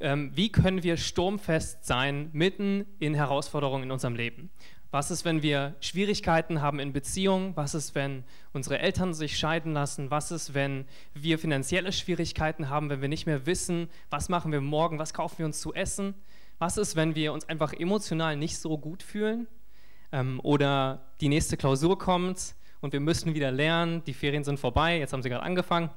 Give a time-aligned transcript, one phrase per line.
[0.00, 4.50] ähm, wie können wir sturmfest sein mitten in Herausforderungen in unserem Leben?
[4.92, 7.54] Was ist, wenn wir Schwierigkeiten haben in Beziehungen?
[7.54, 10.10] Was ist, wenn unsere Eltern sich scheiden lassen?
[10.10, 10.84] Was ist, wenn
[11.14, 15.38] wir finanzielle Schwierigkeiten haben, wenn wir nicht mehr wissen, was machen wir morgen, was kaufen
[15.38, 16.14] wir uns zu essen?
[16.58, 19.46] Was ist, wenn wir uns einfach emotional nicht so gut fühlen?
[20.10, 24.98] Ähm, oder die nächste Klausur kommt und wir müssen wieder lernen, die Ferien sind vorbei,
[24.98, 25.90] jetzt haben sie gerade angefangen.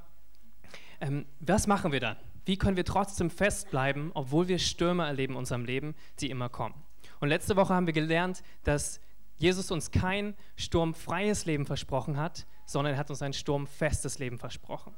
[1.02, 2.18] Ähm, was machen wir dann?
[2.46, 6.76] Wie können wir trotzdem festbleiben, obwohl wir Stürme erleben in unserem Leben, die immer kommen?
[7.20, 9.00] Und letzte Woche haben wir gelernt, dass
[9.38, 14.94] Jesus uns kein sturmfreies Leben versprochen hat, sondern er hat uns ein sturmfestes Leben versprochen.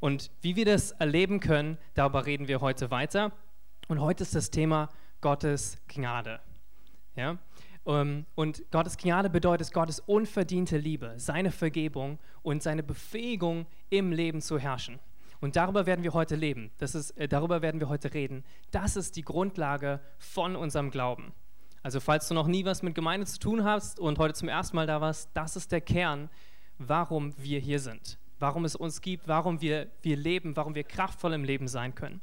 [0.00, 3.32] Und wie wir das erleben können, darüber reden wir heute weiter.
[3.88, 4.88] Und heute ist das Thema
[5.20, 6.40] Gottes Gnade.
[7.14, 7.38] Ja?
[7.86, 14.40] Ähm, und Gottes Gnade bedeutet Gottes unverdiente Liebe, seine Vergebung und seine Befähigung im Leben
[14.40, 14.98] zu herrschen.
[15.46, 16.72] Und darüber werden wir heute leben.
[16.78, 18.42] Das ist, äh, darüber werden wir heute reden.
[18.72, 21.32] Das ist die Grundlage von unserem Glauben.
[21.84, 24.74] Also falls du noch nie was mit Gemeinde zu tun hast und heute zum ersten
[24.74, 26.30] Mal da warst, das ist der Kern,
[26.78, 31.32] warum wir hier sind, warum es uns gibt, warum wir, wir leben, warum wir kraftvoll
[31.32, 32.20] im Leben sein können.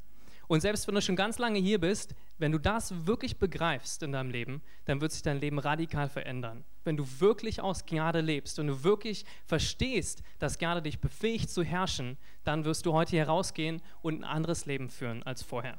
[0.48, 4.12] Und selbst wenn du schon ganz lange hier bist, wenn du das wirklich begreifst in
[4.12, 6.64] deinem Leben, dann wird sich dein Leben radikal verändern.
[6.84, 11.64] Wenn du wirklich aus Gnade lebst und du wirklich verstehst, dass Gnade dich befähigt zu
[11.64, 15.78] herrschen, dann wirst du heute hier rausgehen und ein anderes Leben führen als vorher.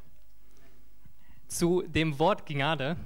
[1.47, 2.97] Zu dem Wort Gnade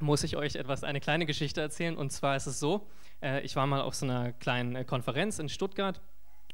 [0.00, 1.96] muss ich euch etwas, eine kleine Geschichte erzählen.
[1.96, 2.86] Und zwar ist es so,
[3.22, 6.00] äh, ich war mal auf so einer kleinen äh, Konferenz in Stuttgart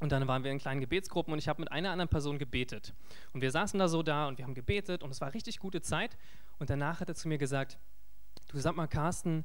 [0.02, 2.92] und dann waren wir in kleinen Gebetsgruppen und ich habe mit einer anderen Person gebetet.
[3.32, 5.80] Und wir saßen da so da und wir haben gebetet und es war richtig gute
[5.80, 6.18] Zeit.
[6.58, 7.78] Und danach hat er zu mir gesagt,
[8.48, 9.44] du sag mal, Carsten,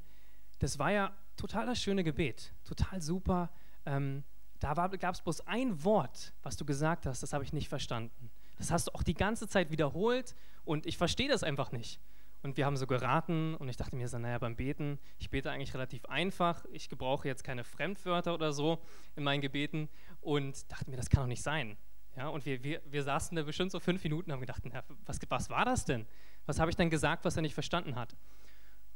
[0.58, 3.52] das war ja total das schöne Gebet, total super.
[3.86, 4.24] Ähm,
[4.58, 8.28] da gab es bloß ein Wort, was du gesagt hast, das habe ich nicht verstanden.
[8.56, 12.00] Das hast du auch die ganze Zeit wiederholt und ich verstehe das einfach nicht.
[12.42, 15.50] Und wir haben so geraten und ich dachte mir so, naja, beim Beten, ich bete
[15.50, 18.78] eigentlich relativ einfach, ich gebrauche jetzt keine Fremdwörter oder so
[19.16, 19.88] in meinen Gebeten
[20.20, 21.76] und dachte mir, das kann doch nicht sein.
[22.16, 24.82] Ja, und wir, wir, wir saßen da bestimmt so fünf Minuten und haben gedacht, na,
[25.06, 26.06] was, was war das denn?
[26.46, 28.16] Was habe ich denn gesagt, was er nicht verstanden hat?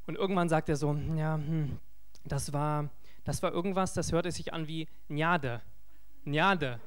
[0.06, 1.78] Und irgendwann sagt er so, ja, hm,
[2.24, 2.90] das war,
[3.24, 5.62] das war irgendwas, das hörte sich an wie Njade.
[6.24, 6.80] Njade.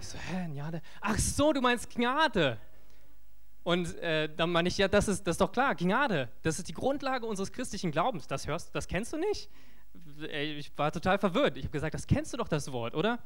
[0.00, 0.82] Ich so, hä, Njade?
[1.00, 2.58] Ach so, du meinst Gnade.
[3.64, 6.30] Und äh, dann meine ich, ja, das ist, das ist doch klar, Gnade.
[6.42, 8.26] Das ist die Grundlage unseres christlichen Glaubens.
[8.26, 9.50] Das hörst, das kennst du nicht?
[10.32, 11.56] Ich war total verwirrt.
[11.56, 13.18] Ich habe gesagt, das kennst du doch das Wort, oder?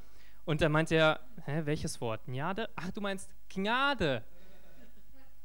[0.45, 2.21] Und dann meinte er, hä, welches Wort?
[2.27, 2.69] Gnade?
[2.77, 4.25] Ach, du meinst Gnade.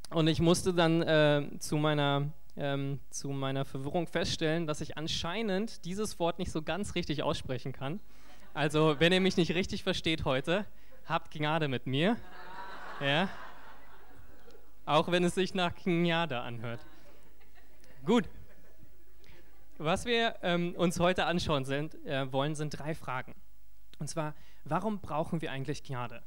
[0.09, 5.85] Und ich musste dann äh, zu, meiner, ähm, zu meiner Verwirrung feststellen, dass ich anscheinend
[5.85, 7.99] dieses Wort nicht so ganz richtig aussprechen kann.
[8.53, 10.65] Also, wenn ihr mich nicht richtig versteht heute,
[11.05, 12.17] habt Gnade mit mir.
[12.99, 13.29] Ja
[14.87, 16.79] auch wenn es sich nach Gnade anhört.
[18.05, 18.27] Gut.
[19.77, 23.35] Was wir ähm, uns heute anschauen sind, äh, wollen, sind drei Fragen.
[23.99, 24.33] Und zwar,
[24.69, 26.23] warum brauchen wir eigentlich Gnade?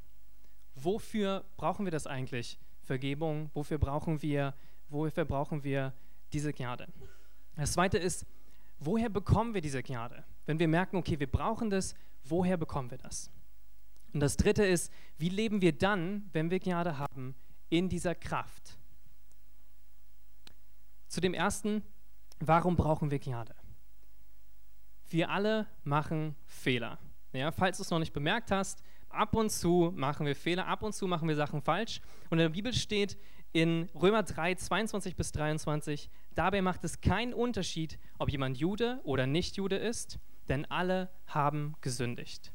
[0.75, 2.59] Wofür brauchen wir das eigentlich?
[2.83, 3.51] Vergebung?
[3.55, 4.55] Wofür brauchen wir,
[4.89, 5.93] wofür brauchen wir
[6.33, 6.89] diese Gnade?
[7.57, 8.27] Das zweite ist,
[8.79, 10.25] woher bekommen wir diese Gnade?
[10.47, 13.31] Wenn wir merken, okay, wir brauchen das, woher bekommen wir das?
[14.13, 17.35] Und das dritte ist, wie leben wir dann, wenn wir Gnade haben,
[17.69, 18.77] in dieser Kraft.
[21.09, 21.83] Zu dem ersten,
[22.41, 23.55] warum brauchen wir Gnade?
[25.09, 26.99] Wir alle machen Fehler.
[27.33, 30.83] Ja, falls du es noch nicht bemerkt hast, ab und zu machen wir Fehler, ab
[30.83, 32.01] und zu machen wir Sachen falsch.
[32.29, 33.17] Und in der Bibel steht
[33.53, 39.27] in Römer 3, 22 bis 23, dabei macht es keinen Unterschied, ob jemand Jude oder
[39.27, 40.19] nicht Jude ist,
[40.49, 42.53] denn alle haben gesündigt.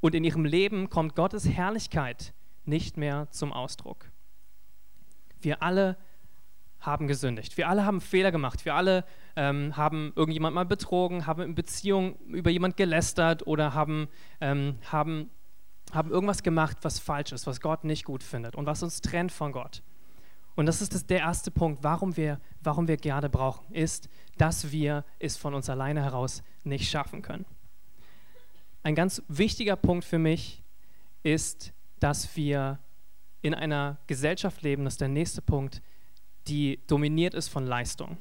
[0.00, 2.32] Und in ihrem Leben kommt Gottes Herrlichkeit
[2.64, 4.10] nicht mehr zum Ausdruck.
[5.40, 5.96] Wir alle
[6.80, 7.56] haben gesündigt.
[7.56, 8.64] Wir alle haben Fehler gemacht.
[8.64, 9.04] Wir alle
[9.36, 14.08] ähm, haben irgendjemand mal betrogen, haben in Beziehung über jemand gelästert oder haben,
[14.40, 15.30] ähm, haben,
[15.92, 19.32] haben irgendwas gemacht, was falsch ist, was Gott nicht gut findet und was uns trennt
[19.32, 19.82] von Gott.
[20.54, 24.08] Und das ist das, der erste Punkt, warum wir, warum wir Gnade brauchen, ist,
[24.38, 27.46] dass wir es von uns alleine heraus nicht schaffen können.
[28.82, 30.64] Ein ganz wichtiger Punkt für mich
[31.22, 32.80] ist, dass wir
[33.40, 35.82] in einer Gesellschaft leben, das ist der nächste Punkt,
[36.48, 38.16] die dominiert ist von Leistung.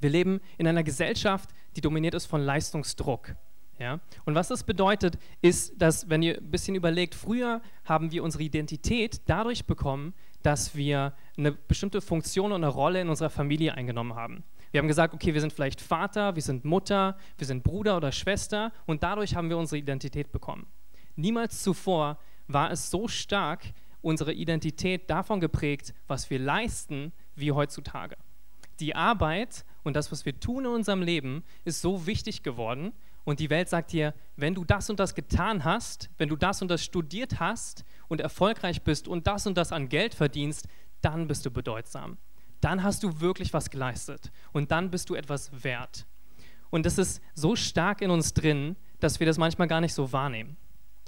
[0.00, 3.34] Wir leben in einer Gesellschaft, die dominiert ist von Leistungsdruck.
[3.78, 4.00] Ja?
[4.24, 8.42] Und was das bedeutet, ist, dass, wenn ihr ein bisschen überlegt, früher haben wir unsere
[8.42, 14.14] Identität dadurch bekommen, dass wir eine bestimmte Funktion und eine Rolle in unserer Familie eingenommen
[14.14, 14.44] haben.
[14.70, 18.12] Wir haben gesagt, okay, wir sind vielleicht Vater, wir sind Mutter, wir sind Bruder oder
[18.12, 20.66] Schwester und dadurch haben wir unsere Identität bekommen.
[21.16, 22.18] Niemals zuvor
[22.48, 23.62] war es so stark
[24.02, 28.16] unsere Identität davon geprägt, was wir leisten, wie heutzutage.
[28.80, 32.92] Die Arbeit und das, was wir tun in unserem Leben, ist so wichtig geworden.
[33.24, 36.60] Und die Welt sagt dir, wenn du das und das getan hast, wenn du das
[36.60, 40.68] und das studiert hast und erfolgreich bist und das und das an Geld verdienst,
[41.00, 42.18] dann bist du bedeutsam.
[42.60, 46.06] Dann hast du wirklich was geleistet und dann bist du etwas wert.
[46.70, 50.12] Und das ist so stark in uns drin, dass wir das manchmal gar nicht so
[50.12, 50.56] wahrnehmen.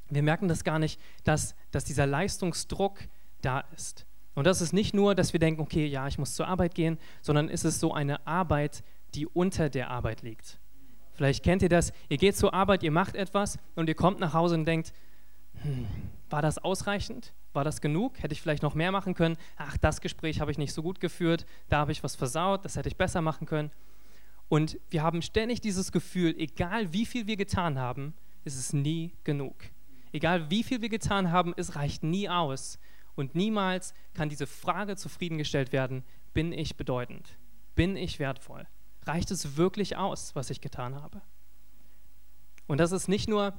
[0.09, 3.01] Wir merken das gar nicht, dass, dass dieser Leistungsdruck
[3.43, 4.06] da ist.
[4.37, 6.99] Und das ist nicht nur, dass wir denken, okay, ja, ich muss zur Arbeit gehen,
[7.23, 8.85] sondern ist es so eine Arbeit,
[9.15, 10.61] die unter der Arbeit liegt.
[11.15, 14.35] Vielleicht kennt ihr das, ihr geht zur Arbeit, ihr macht etwas und ihr kommt nach
[14.35, 14.93] Hause und denkt,
[15.63, 15.87] hm,
[16.29, 17.33] war das ausreichend?
[17.55, 18.23] War das genug?
[18.23, 19.39] Hätte ich vielleicht noch mehr machen können?
[19.57, 22.77] Ach, das Gespräch habe ich nicht so gut geführt, da habe ich was versaut, das
[22.77, 23.71] hätte ich besser machen können.
[24.51, 28.13] Und wir haben ständig dieses Gefühl, egal wie viel wir getan haben,
[28.45, 29.57] ist es nie genug.
[30.13, 32.79] Egal wie viel wir getan haben, es reicht nie aus.
[33.17, 36.05] Und niemals kann diese Frage zufriedengestellt werden,
[36.35, 37.39] bin ich bedeutend?
[37.75, 38.67] Bin ich wertvoll?
[39.05, 41.23] Reicht es wirklich aus, was ich getan habe?
[42.67, 43.55] Und das ist nicht nur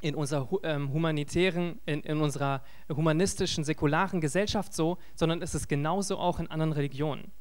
[0.00, 6.18] in unserer ähm, humanitären, in, in, unserer humanistischen, säkularen Gesellschaft so, sondern es ist genauso
[6.18, 7.32] auch in anderen Religionen.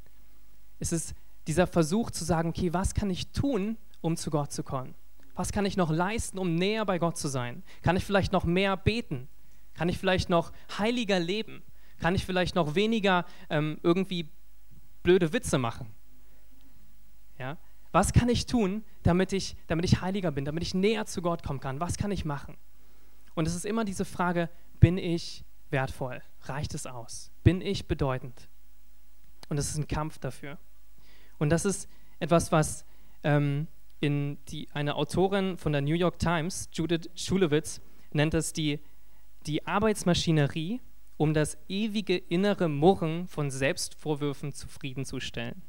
[0.79, 1.13] Es ist
[1.47, 4.95] dieser Versuch zu sagen, okay, was kann ich tun, um zu Gott zu kommen?
[5.35, 7.63] Was kann ich noch leisten, um näher bei Gott zu sein?
[7.83, 9.27] Kann ich vielleicht noch mehr beten?
[9.77, 11.63] Kann ich vielleicht noch heiliger leben?
[11.99, 14.29] Kann ich vielleicht noch weniger ähm, irgendwie
[15.03, 15.93] blöde Witze machen?
[17.37, 17.57] Ja?
[17.91, 21.43] Was kann ich tun, damit ich, damit ich heiliger bin, damit ich näher zu Gott
[21.43, 21.79] kommen kann?
[21.79, 22.57] Was kann ich machen?
[23.35, 26.21] Und es ist immer diese Frage, bin ich wertvoll?
[26.43, 27.31] Reicht es aus?
[27.43, 28.49] Bin ich bedeutend?
[29.49, 30.57] Und es ist ein Kampf dafür.
[31.37, 31.87] Und das ist
[32.19, 32.83] etwas, was
[33.23, 33.67] ähm,
[33.99, 37.79] in die, eine Autorin von der New York Times, Judith Schulewitz,
[38.11, 38.79] nennt es die,
[39.47, 40.81] die Arbeitsmaschinerie,
[41.17, 45.63] um das ewige innere Murren von Selbstvorwürfen zufriedenzustellen.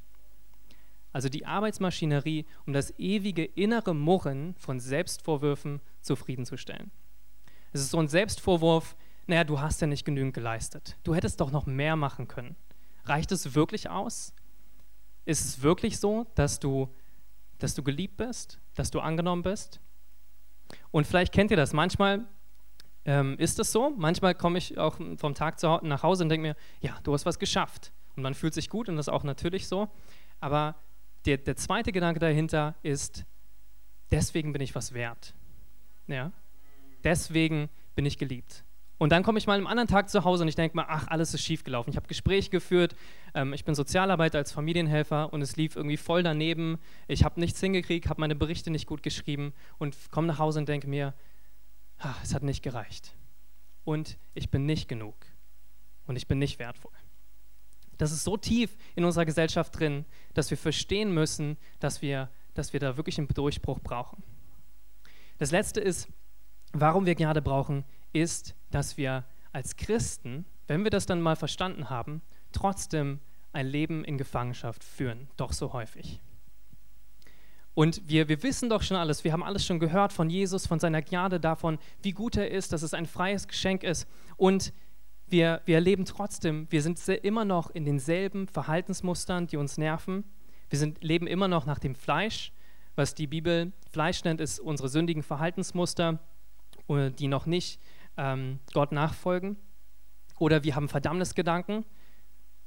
[1.13, 6.91] Also die Arbeitsmaschinerie, um das ewige innere Murren von Selbstvorwürfen zufriedenzustellen.
[7.73, 8.97] Es ist so ein Selbstvorwurf,
[9.27, 10.97] naja, du hast ja nicht genügend geleistet.
[11.05, 12.57] Du hättest doch noch mehr machen können.
[13.05, 14.35] Reicht es wirklich aus?
[15.25, 16.89] Ist es wirklich so, dass du,
[17.59, 19.81] dass du geliebt bist, dass du angenommen bist?
[20.91, 21.73] Und vielleicht kennt ihr das.
[21.73, 22.27] Manchmal
[23.05, 23.93] ähm, ist es so.
[23.97, 27.39] Manchmal komme ich auch vom Tag nach Hause und denke mir, ja, du hast was
[27.39, 27.93] geschafft.
[28.17, 29.89] Und man fühlt sich gut und das ist auch natürlich so.
[30.41, 30.77] Aber
[31.25, 33.25] der, der zweite Gedanke dahinter ist,
[34.11, 35.35] deswegen bin ich was wert.
[36.07, 36.33] Ja?
[37.05, 38.65] Deswegen bin ich geliebt.
[38.99, 41.07] Und dann komme ich mal am anderen Tag zu Hause und ich denke mal, ach,
[41.07, 41.91] alles ist schiefgelaufen.
[41.91, 42.97] Ich habe Gespräche geführt,
[43.33, 46.79] ähm, ich bin Sozialarbeiter als Familienhelfer und es lief irgendwie voll daneben.
[47.07, 50.69] Ich habe nichts hingekriegt, habe meine Berichte nicht gut geschrieben und komme nach Hause und
[50.69, 51.15] denke mir,
[52.23, 53.15] es hat nicht gereicht.
[53.85, 55.15] Und ich bin nicht genug.
[56.07, 56.93] Und ich bin nicht wertvoll.
[57.97, 60.05] Das ist so tief in unserer Gesellschaft drin,
[60.35, 64.23] dass wir verstehen müssen, dass wir, dass wir da wirklich einen Durchbruch brauchen.
[65.39, 66.09] Das Letzte ist,
[66.73, 71.91] warum wir Gnade brauchen, ist, dass wir als Christen, wenn wir das dann mal verstanden
[71.91, 72.23] haben,
[72.53, 73.21] trotzdem
[73.53, 76.21] ein Leben in Gefangenschaft führen, doch so häufig.
[77.79, 80.81] Und wir, wir wissen doch schon alles, wir haben alles schon gehört von Jesus, von
[80.81, 84.09] seiner Gnade, davon, wie gut er ist, dass es ein freies Geschenk ist.
[84.37, 84.73] Und
[85.29, 90.25] wir, wir erleben trotzdem, wir sind immer noch in denselben Verhaltensmustern, die uns nerven.
[90.71, 92.53] Wir sind, leben immer noch nach dem Fleisch.
[92.97, 96.19] Was die Bibel Fleisch nennt, ist unsere sündigen Verhaltensmuster,
[96.89, 97.81] äh, die noch nicht
[98.17, 99.57] ähm, Gott nachfolgen.
[100.41, 101.85] Oder wir haben Verdammnisgedanken.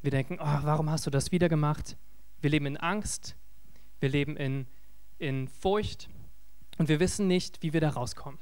[0.02, 1.98] Wir denken, oh, warum hast du das wieder gemacht?
[2.40, 3.36] Wir leben in Angst.
[4.00, 4.68] Wir leben in,
[5.22, 6.10] in Furcht.
[6.78, 8.40] Und wir wissen nicht, wie wir da rauskommen.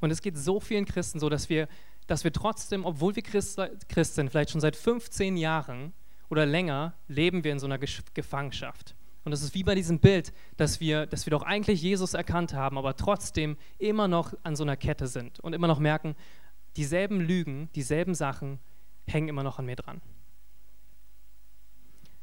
[0.00, 1.68] Und es geht so vielen Christen so, dass wir
[2.06, 5.92] dass wir trotzdem, obwohl wir Christ, Christ sind, vielleicht schon seit 15 Jahren
[6.28, 8.94] oder länger, leben wir in so einer Gefangenschaft.
[9.24, 12.54] Und das ist wie bei diesem Bild, dass wir, dass wir doch eigentlich Jesus erkannt
[12.54, 16.14] haben, aber trotzdem immer noch an so einer Kette sind und immer noch merken,
[16.76, 18.60] dieselben Lügen, dieselben Sachen
[19.08, 20.00] hängen immer noch an mir dran.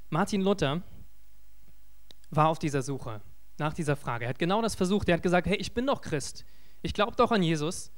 [0.09, 0.81] Martin Luther
[2.29, 3.21] war auf dieser Suche
[3.57, 4.25] nach dieser Frage.
[4.25, 5.09] Er hat genau das versucht.
[5.09, 6.45] Er hat gesagt, hey, ich bin doch Christ.
[6.81, 7.91] Ich glaube doch an Jesus.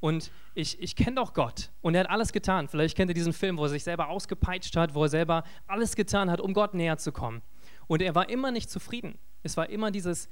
[0.00, 1.70] Und ich, ich kenne doch Gott.
[1.80, 2.66] Und er hat alles getan.
[2.66, 5.94] Vielleicht kennt ihr diesen Film, wo er sich selber ausgepeitscht hat, wo er selber alles
[5.94, 7.40] getan hat, um Gott näher zu kommen.
[7.86, 9.16] Und er war immer nicht zufrieden.
[9.44, 10.28] Es war immer dieses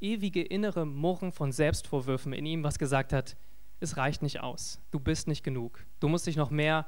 [0.00, 3.36] ewige innere Murren von Selbstvorwürfen in ihm, was gesagt hat,
[3.80, 4.80] es reicht nicht aus.
[4.90, 5.84] Du bist nicht genug.
[6.00, 6.86] Du musst dich noch mehr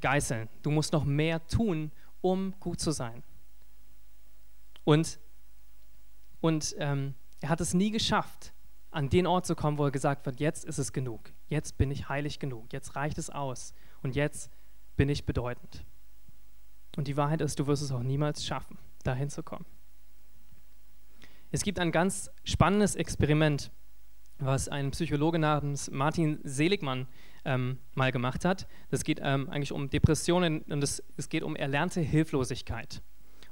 [0.00, 0.48] geißeln.
[0.62, 3.22] Du musst noch mehr tun, um gut zu sein.
[4.84, 5.18] Und,
[6.40, 8.52] und ähm, er hat es nie geschafft,
[8.90, 11.90] an den Ort zu kommen, wo er gesagt wird, jetzt ist es genug, jetzt bin
[11.90, 14.50] ich heilig genug, jetzt reicht es aus und jetzt
[14.96, 15.84] bin ich bedeutend.
[16.96, 19.64] Und die Wahrheit ist, du wirst es auch niemals schaffen, dahin zu kommen.
[21.52, 23.70] Es gibt ein ganz spannendes Experiment,
[24.38, 27.06] was ein Psychologe namens Martin Seligmann
[27.44, 28.66] ähm, mal gemacht hat.
[28.90, 33.02] Das geht ähm, eigentlich um Depressionen und es, es geht um erlernte Hilflosigkeit.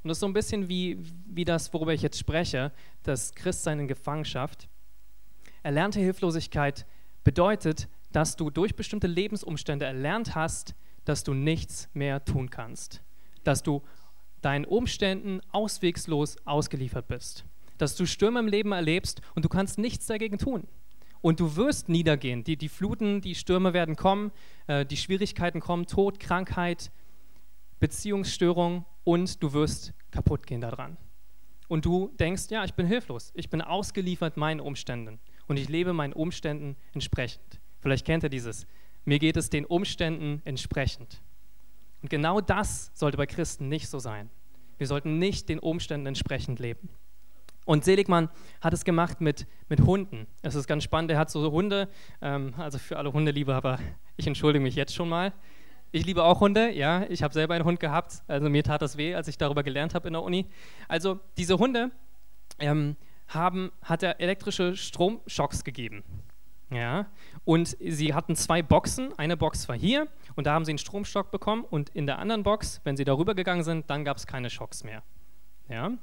[0.03, 2.71] Und das ist so ein bisschen wie, wie das, worüber ich jetzt spreche,
[3.03, 4.69] das Christsein in Gefangenschaft.
[5.61, 6.85] Erlernte Hilflosigkeit
[7.23, 10.73] bedeutet, dass du durch bestimmte Lebensumstände erlernt hast,
[11.05, 13.01] dass du nichts mehr tun kannst.
[13.43, 13.83] Dass du
[14.41, 17.45] deinen Umständen auswegslos ausgeliefert bist.
[17.77, 20.67] Dass du Stürme im Leben erlebst und du kannst nichts dagegen tun.
[21.21, 22.45] Und du wirst niedergehen.
[22.45, 24.31] Die, die Fluten, die Stürme werden kommen,
[24.67, 26.91] äh, die Schwierigkeiten kommen, Tod, Krankheit,
[27.79, 30.97] Beziehungsstörung und du wirst kaputt gehen daran.
[31.67, 35.93] Und du denkst, ja, ich bin hilflos, ich bin ausgeliefert meinen Umständen und ich lebe
[35.93, 37.59] meinen Umständen entsprechend.
[37.79, 38.65] Vielleicht kennt ihr dieses.
[39.05, 41.21] Mir geht es den Umständen entsprechend.
[42.01, 44.29] Und genau das sollte bei Christen nicht so sein.
[44.77, 46.89] Wir sollten nicht den Umständen entsprechend leben.
[47.65, 48.29] Und Seligmann
[48.61, 50.25] hat es gemacht mit, mit Hunden.
[50.41, 51.87] Es ist ganz spannend, er hat so Hunde,
[52.21, 53.79] ähm, also für alle Hundeliebhaber,
[54.17, 55.33] ich entschuldige mich jetzt schon mal.
[55.91, 58.97] Ich liebe auch Hunde, ja, ich habe selber einen Hund gehabt, also mir tat das
[58.97, 60.45] weh, als ich darüber gelernt habe in der Uni.
[60.87, 61.89] Also diese Hunde
[62.59, 62.95] ähm,
[63.27, 66.03] haben, hat er elektrische Stromschocks gegeben.
[66.71, 67.07] Ja,
[67.45, 69.17] und sie hatten zwei Boxen.
[69.17, 72.43] Eine Box war hier und da haben sie einen Stromstock bekommen und in der anderen
[72.43, 75.01] Box, wenn sie darüber gegangen sind, dann gab es keine Schocks mehr.
[75.67, 75.93] Ja,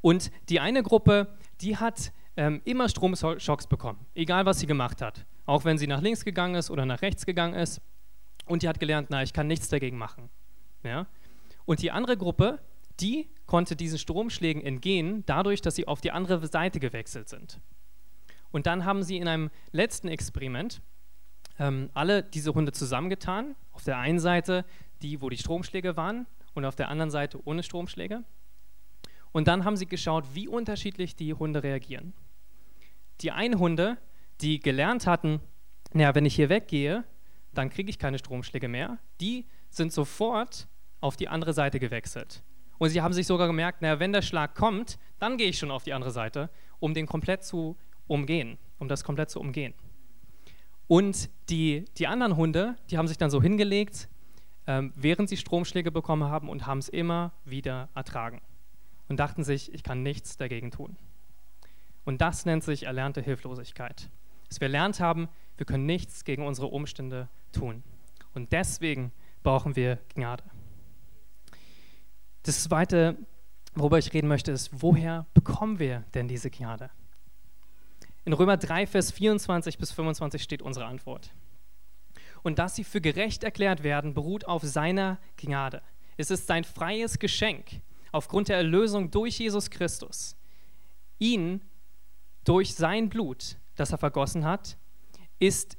[0.00, 1.28] und die eine Gruppe,
[1.60, 5.26] die hat ähm, immer Stromschocks bekommen, egal was sie gemacht hat.
[5.44, 7.80] Auch wenn sie nach links gegangen ist oder nach rechts gegangen ist.
[8.48, 10.28] Und die hat gelernt, na, ich kann nichts dagegen machen.
[10.82, 11.06] Ja?
[11.64, 12.60] Und die andere Gruppe,
[13.00, 17.60] die konnte diesen Stromschlägen entgehen, dadurch, dass sie auf die andere Seite gewechselt sind.
[18.50, 20.80] Und dann haben sie in einem letzten Experiment
[21.58, 23.54] ähm, alle diese Hunde zusammengetan.
[23.72, 24.64] Auf der einen Seite
[25.02, 26.26] die, wo die Stromschläge waren,
[26.58, 28.24] und auf der anderen Seite ohne Stromschläge.
[29.32, 32.12] Und dann haben sie geschaut, wie unterschiedlich die Hunde reagieren.
[33.20, 33.96] Die einen Hunde,
[34.40, 35.40] die gelernt hatten,
[35.92, 37.04] naja, wenn ich hier weggehe,
[37.52, 40.68] dann kriege ich keine Stromschläge mehr, die sind sofort
[41.00, 42.42] auf die andere Seite gewechselt.
[42.78, 45.70] Und sie haben sich sogar gemerkt, naja, wenn der Schlag kommt, dann gehe ich schon
[45.70, 47.76] auf die andere Seite, um den komplett zu
[48.06, 49.74] umgehen, um das komplett zu umgehen.
[50.86, 54.08] Und die, die anderen Hunde, die haben sich dann so hingelegt,
[54.66, 58.40] ähm, während sie Stromschläge bekommen haben und haben es immer wieder ertragen
[59.08, 60.96] und dachten sich, ich kann nichts dagegen tun.
[62.04, 64.08] Und das nennt sich erlernte Hilflosigkeit.
[64.48, 65.28] Dass wir erlernt haben,
[65.58, 67.82] wir können nichts gegen unsere Umstände tun.
[68.34, 69.12] Und deswegen
[69.42, 70.44] brauchen wir Gnade.
[72.42, 73.16] Das Zweite,
[73.74, 76.90] worüber ich reden möchte, ist, woher bekommen wir denn diese Gnade?
[78.24, 81.32] In Römer 3, Vers 24 bis 25 steht unsere Antwort.
[82.42, 85.82] Und dass sie für gerecht erklärt werden, beruht auf seiner Gnade.
[86.18, 87.80] Es ist sein freies Geschenk,
[88.12, 90.36] aufgrund der Erlösung durch Jesus Christus,
[91.18, 91.62] ihn
[92.44, 94.76] durch sein Blut, das er vergossen hat,
[95.38, 95.77] ist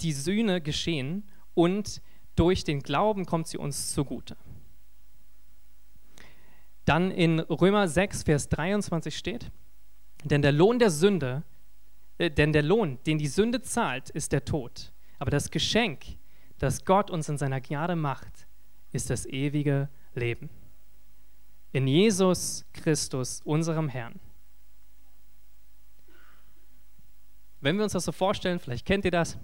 [0.00, 2.02] die Sühne geschehen und
[2.34, 4.36] durch den Glauben kommt sie uns zugute.
[6.84, 9.50] Dann in Römer 6, Vers 23 steht,
[10.24, 11.42] denn der Lohn der Sünde,
[12.18, 14.92] äh, denn der Lohn, den die Sünde zahlt, ist der Tod.
[15.18, 16.04] Aber das Geschenk,
[16.58, 18.46] das Gott uns in seiner Gnade macht,
[18.92, 20.50] ist das ewige Leben
[21.76, 24.18] in Jesus Christus, unserem Herrn.
[27.60, 29.36] Wenn wir uns das so vorstellen, vielleicht kennt ihr das,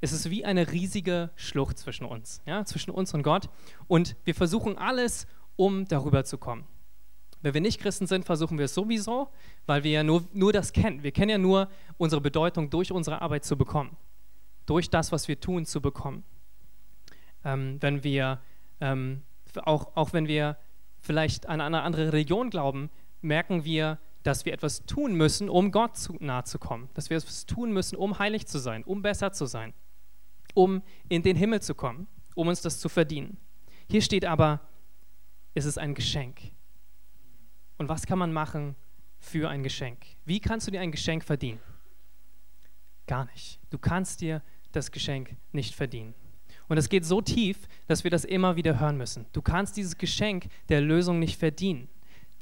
[0.00, 3.50] es ist wie eine riesige Schlucht zwischen uns, ja, zwischen uns und Gott.
[3.86, 5.26] Und wir versuchen alles,
[5.56, 6.64] um darüber zu kommen.
[7.42, 9.30] Wenn wir nicht Christen sind, versuchen wir es sowieso,
[9.66, 11.02] weil wir ja nur, nur das kennen.
[11.02, 13.96] Wir kennen ja nur unsere Bedeutung durch unsere Arbeit zu bekommen,
[14.66, 16.24] durch das, was wir tun, zu bekommen.
[17.44, 18.40] Ähm, wenn wir,
[18.80, 19.22] ähm,
[19.64, 20.58] auch, auch wenn wir
[20.98, 22.90] vielleicht an eine andere Religion glauben,
[23.22, 26.90] merken wir, dass wir etwas tun müssen, um Gott zu, nahe zu kommen.
[26.92, 29.72] Dass wir etwas tun müssen, um heilig zu sein, um besser zu sein,
[30.54, 33.38] um in den Himmel zu kommen, um uns das zu verdienen.
[33.90, 34.60] Hier steht aber,
[35.54, 36.40] es ist ein Geschenk.
[37.78, 38.76] Und was kann man machen
[39.18, 39.98] für ein Geschenk?
[40.24, 41.60] Wie kannst du dir ein Geschenk verdienen?
[43.06, 43.58] Gar nicht.
[43.70, 44.42] Du kannst dir
[44.72, 46.14] das Geschenk nicht verdienen.
[46.68, 49.26] Und es geht so tief, dass wir das immer wieder hören müssen.
[49.32, 51.88] Du kannst dieses Geschenk der Lösung nicht verdienen.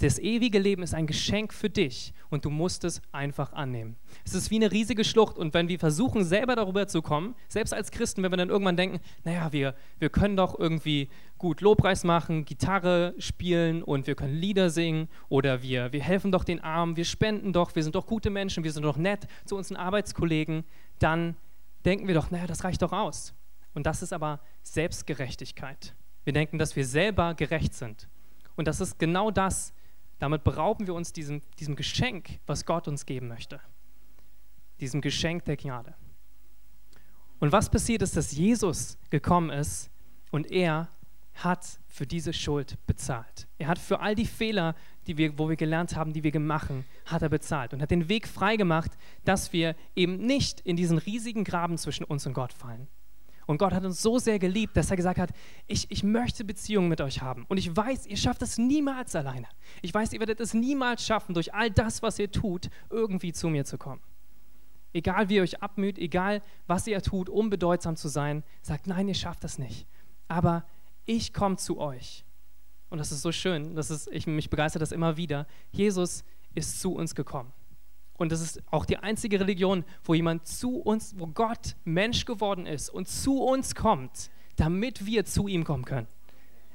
[0.00, 3.96] Das ewige Leben ist ein Geschenk für dich und du musst es einfach annehmen.
[4.24, 7.74] Es ist wie eine riesige Schlucht und wenn wir versuchen, selber darüber zu kommen, selbst
[7.74, 12.04] als Christen, wenn wir dann irgendwann denken, naja, wir, wir können doch irgendwie gut Lobpreis
[12.04, 16.96] machen, Gitarre spielen und wir können Lieder singen oder wir, wir helfen doch den Armen,
[16.96, 20.62] wir spenden doch, wir sind doch gute Menschen, wir sind doch nett zu unseren Arbeitskollegen,
[21.00, 21.36] dann
[21.84, 23.34] denken wir doch, naja, das reicht doch aus.
[23.74, 25.94] Und das ist aber Selbstgerechtigkeit.
[26.22, 28.08] Wir denken, dass wir selber gerecht sind.
[28.56, 29.72] Und das ist genau das,
[30.18, 33.60] damit berauben wir uns diesem, diesem Geschenk, was Gott uns geben möchte.
[34.80, 35.94] Diesem Geschenk der Gnade.
[37.40, 39.90] Und was passiert ist, dass Jesus gekommen ist
[40.30, 40.88] und er
[41.34, 43.46] hat für diese Schuld bezahlt.
[43.58, 44.74] Er hat für all die Fehler,
[45.06, 47.92] die wir, wo wir gelernt haben, die wir gemacht haben, hat er bezahlt und hat
[47.92, 48.90] den Weg freigemacht,
[49.24, 52.88] dass wir eben nicht in diesen riesigen Graben zwischen uns und Gott fallen.
[53.48, 55.30] Und Gott hat uns so sehr geliebt, dass er gesagt hat,
[55.66, 57.46] ich, ich möchte Beziehungen mit euch haben.
[57.48, 59.46] Und ich weiß, ihr schafft das niemals alleine.
[59.80, 63.48] Ich weiß, ihr werdet es niemals schaffen, durch all das, was ihr tut, irgendwie zu
[63.48, 64.02] mir zu kommen.
[64.92, 69.08] Egal wie ihr euch abmüht, egal was ihr tut, um bedeutsam zu sein, sagt, nein,
[69.08, 69.86] ihr schafft das nicht.
[70.28, 70.66] Aber
[71.06, 72.26] ich komme zu euch.
[72.90, 75.46] Und das ist so schön, das ist, ich, mich begeistert das immer wieder.
[75.70, 76.22] Jesus
[76.54, 77.50] ist zu uns gekommen.
[78.18, 82.66] Und das ist auch die einzige Religion, wo jemand zu uns, wo Gott Mensch geworden
[82.66, 86.08] ist und zu uns kommt, damit wir zu ihm kommen können.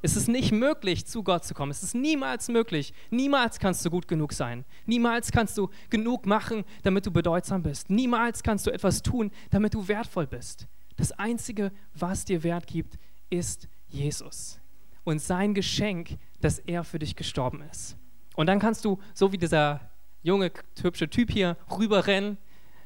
[0.02, 1.72] Es ist nicht möglich, zu Gott zu kommen.
[1.72, 2.94] Es ist niemals möglich.
[3.10, 4.66] Niemals kannst du gut genug sein.
[4.86, 7.90] Niemals kannst du genug machen, damit du bedeutsam bist.
[7.90, 10.68] Niemals kannst du etwas tun, damit du wertvoll bist.
[10.96, 12.98] Das Einzige, was dir Wert gibt,
[13.30, 14.60] ist Jesus
[15.04, 17.98] und sein Geschenk, dass er für dich gestorben ist.
[18.36, 19.93] Und dann kannst du, so wie dieser
[20.24, 20.52] junge,
[20.82, 22.38] hübsche Typ hier, rüberrennen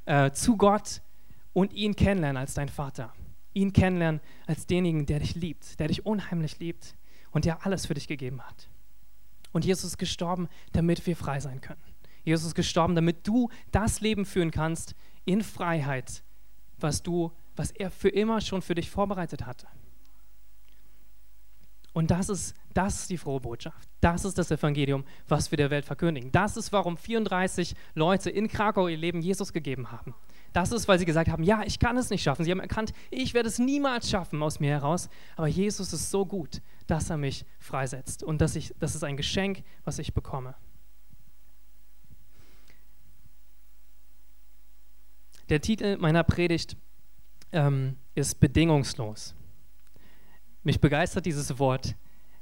[0.05, 1.01] äh, zu Gott
[1.53, 3.13] und ihn kennenlernen als dein Vater.
[3.53, 6.95] Ihn kennenlernen als denjenigen, der dich liebt, der dich unheimlich liebt
[7.31, 8.69] und der alles für dich gegeben hat.
[9.51, 11.81] Und Jesus ist gestorben, damit wir frei sein können.
[12.23, 16.23] Jesus ist gestorben, damit du das Leben führen kannst in Freiheit,
[16.77, 19.67] was du, was er für immer schon für dich vorbereitet hatte.
[21.97, 23.89] Und das ist, das ist die frohe Botschaft.
[24.01, 26.31] Das ist das Evangelium, was wir der Welt verkündigen.
[26.31, 30.13] Das ist, warum 34 Leute in Krakau ihr Leben Jesus gegeben haben.
[30.53, 32.45] Das ist, weil sie gesagt haben, ja, ich kann es nicht schaffen.
[32.45, 36.23] Sie haben erkannt, ich werde es niemals schaffen aus mir heraus, aber Jesus ist so
[36.23, 40.53] gut, dass er mich freisetzt und dass ich, das ist ein Geschenk, was ich bekomme.
[45.49, 46.77] Der Titel meiner Predigt
[47.51, 49.33] ähm, ist bedingungslos.
[50.67, 51.95] Mich begeistert dieses Wort,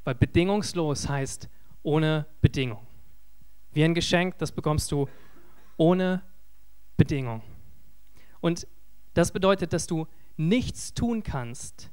[0.04, 1.48] weil bedingungslos heißt
[1.84, 2.88] ohne Bedingung.
[3.72, 5.08] Wie ein Geschenk, das bekommst du
[5.78, 6.24] ohne
[6.98, 7.44] Bedingung.
[8.42, 8.68] Und
[9.14, 10.08] das bedeutet, dass du
[10.38, 11.92] nichts tun kannst,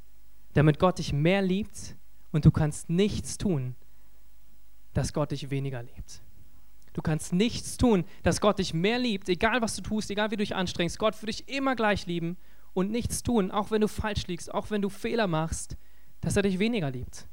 [0.54, 1.98] damit Gott dich mehr liebt
[2.30, 3.76] und du kannst nichts tun,
[4.94, 6.22] dass Gott dich weniger liebt.
[6.94, 10.36] Du kannst nichts tun, dass Gott dich mehr liebt, egal was du tust, egal wie
[10.36, 10.98] du dich anstrengst.
[10.98, 12.38] Gott wird dich immer gleich lieben
[12.72, 15.76] und nichts tun, auch wenn du falsch liegst, auch wenn du Fehler machst,
[16.22, 17.26] dass er dich weniger liebt.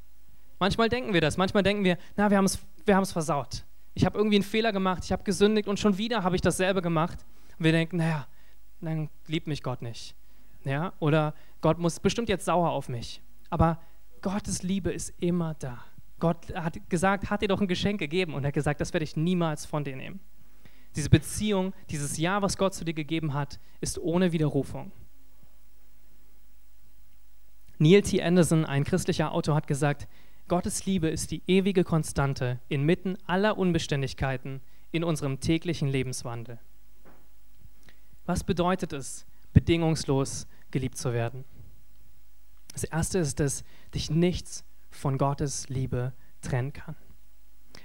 [0.58, 3.64] Manchmal denken wir das, manchmal denken wir, na, wir haben es wir versaut.
[3.94, 6.82] Ich habe irgendwie einen Fehler gemacht, ich habe gesündigt und schon wieder habe ich dasselbe
[6.82, 7.24] gemacht.
[7.58, 8.26] Und wir denken, naja,
[8.80, 10.14] dann liebt mich Gott nicht.
[10.64, 10.92] Ja?
[10.98, 13.22] Oder Gott muss bestimmt jetzt sauer auf mich.
[13.48, 13.80] Aber
[14.20, 15.78] Gottes Liebe ist immer da.
[16.18, 19.04] Gott hat gesagt, hat dir doch ein Geschenk gegeben und er hat gesagt, das werde
[19.04, 20.20] ich niemals von dir nehmen.
[20.94, 24.92] Diese Beziehung, dieses Ja, was Gott zu dir gegeben hat, ist ohne Widerrufung.
[27.82, 28.22] Neil T.
[28.22, 30.06] Anderson, ein christlicher Autor, hat gesagt,
[30.48, 34.60] Gottes Liebe ist die ewige Konstante inmitten aller Unbeständigkeiten
[34.92, 36.58] in unserem täglichen Lebenswandel.
[38.26, 41.46] Was bedeutet es, bedingungslos geliebt zu werden?
[42.74, 43.64] Das erste ist, dass
[43.94, 46.12] dich nichts von Gottes Liebe
[46.42, 46.96] trennen kann.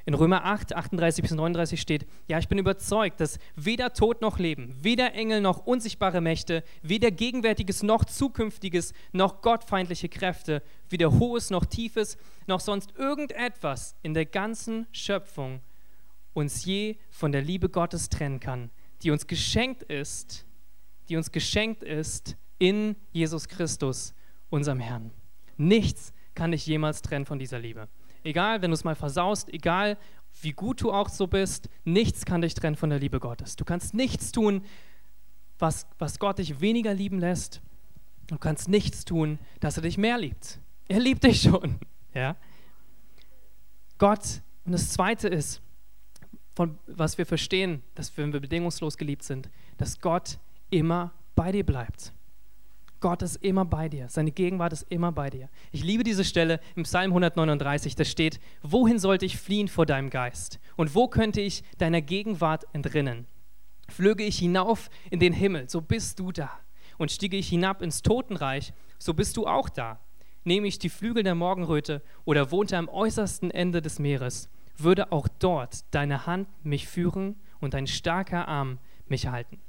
[0.07, 4.37] In Römer 8, 38 bis 39 steht, ja, ich bin überzeugt, dass weder Tod noch
[4.37, 11.49] Leben, weder Engel noch unsichtbare Mächte, weder Gegenwärtiges noch Zukünftiges, noch gottfeindliche Kräfte, weder Hohes
[11.49, 15.61] noch Tiefes, noch sonst irgendetwas in der ganzen Schöpfung
[16.33, 18.69] uns je von der Liebe Gottes trennen kann,
[19.01, 20.45] die uns geschenkt ist,
[21.09, 24.13] die uns geschenkt ist in Jesus Christus,
[24.49, 25.11] unserem Herrn.
[25.57, 27.87] Nichts kann dich jemals trennen von dieser Liebe.
[28.25, 29.97] Egal, wenn du es mal versaust, egal
[30.41, 33.55] wie gut du auch so bist, nichts kann dich trennen von der Liebe Gottes.
[33.55, 34.63] Du kannst nichts tun,
[35.59, 37.61] was, was Gott dich weniger lieben lässt.
[38.25, 40.59] Du kannst nichts tun, dass er dich mehr liebt.
[40.87, 41.79] Er liebt dich schon.
[42.13, 42.37] Ja?
[43.97, 45.61] Gott, und das Zweite ist,
[46.55, 51.51] von was wir verstehen, dass wir, wenn wir bedingungslos geliebt sind, dass Gott immer bei
[51.51, 52.13] dir bleibt.
[53.05, 54.09] Gott ist immer bei dir.
[54.09, 55.47] Seine Gegenwart ist immer bei dir.
[55.71, 57.95] Ich liebe diese Stelle im Psalm 139.
[57.95, 60.59] Da steht, wohin sollte ich fliehen vor deinem Geist?
[60.75, 63.27] Und wo könnte ich deiner Gegenwart entrinnen?
[63.89, 66.49] Flöge ich hinauf in den Himmel, so bist du da.
[66.97, 69.99] Und stiege ich hinab ins Totenreich, so bist du auch da.
[70.43, 75.27] Nehme ich die Flügel der Morgenröte oder wohnte am äußersten Ende des Meeres, würde auch
[75.37, 79.59] dort deine Hand mich führen und dein starker Arm mich halten.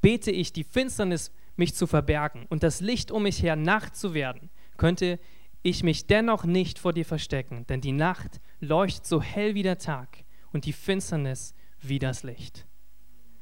[0.00, 4.14] Bete ich die Finsternis mich zu verbergen und das Licht um mich her Nacht zu
[4.14, 5.18] werden, könnte
[5.62, 9.78] ich mich dennoch nicht vor dir verstecken, denn die Nacht leuchtet so hell wie der
[9.78, 12.66] Tag und die Finsternis wie das Licht.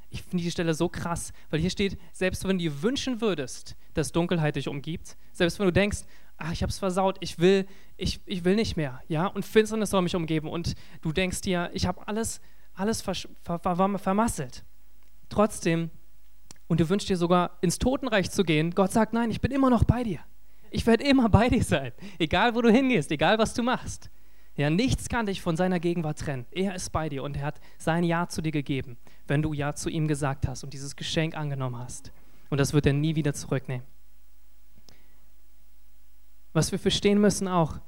[0.09, 3.75] Ich finde die Stelle so krass, weil hier steht, selbst wenn du dir wünschen würdest,
[3.93, 6.03] dass Dunkelheit dich umgibt, selbst wenn du denkst,
[6.37, 7.65] ach, ich habe es versaut, ich will,
[7.97, 11.71] ich, ich will nicht mehr, ja, und Finsternis soll mich umgeben und du denkst dir,
[11.73, 12.41] ich habe alles,
[12.73, 14.63] alles ver ver ver vermasselt.
[15.29, 15.89] Trotzdem,
[16.67, 19.69] und du wünschst dir sogar ins Totenreich zu gehen, Gott sagt, nein, ich bin immer
[19.69, 20.19] noch bei dir.
[20.71, 24.09] Ich werde immer bei dir sein, egal wo du hingehst, egal was du machst.
[24.55, 26.45] Ja, nichts kann dich von seiner Gegenwart trennen.
[26.51, 28.97] Er ist bei dir und er hat sein Ja zu dir gegeben,
[29.27, 32.11] wenn du Ja zu ihm gesagt hast und dieses Geschenk angenommen hast.
[32.49, 33.85] Und das wird er nie wieder zurücknehmen.
[36.53, 37.79] Was wir verstehen müssen auch,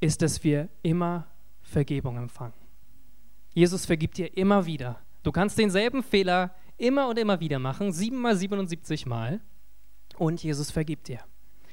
[0.00, 1.28] ist, dass wir immer
[1.60, 2.54] Vergebung empfangen.
[3.54, 4.98] Jesus vergibt dir immer wieder.
[5.22, 9.40] Du kannst denselben Fehler immer und immer wieder machen, siebenmal, 77 Mal,
[10.18, 11.20] und Jesus vergibt dir.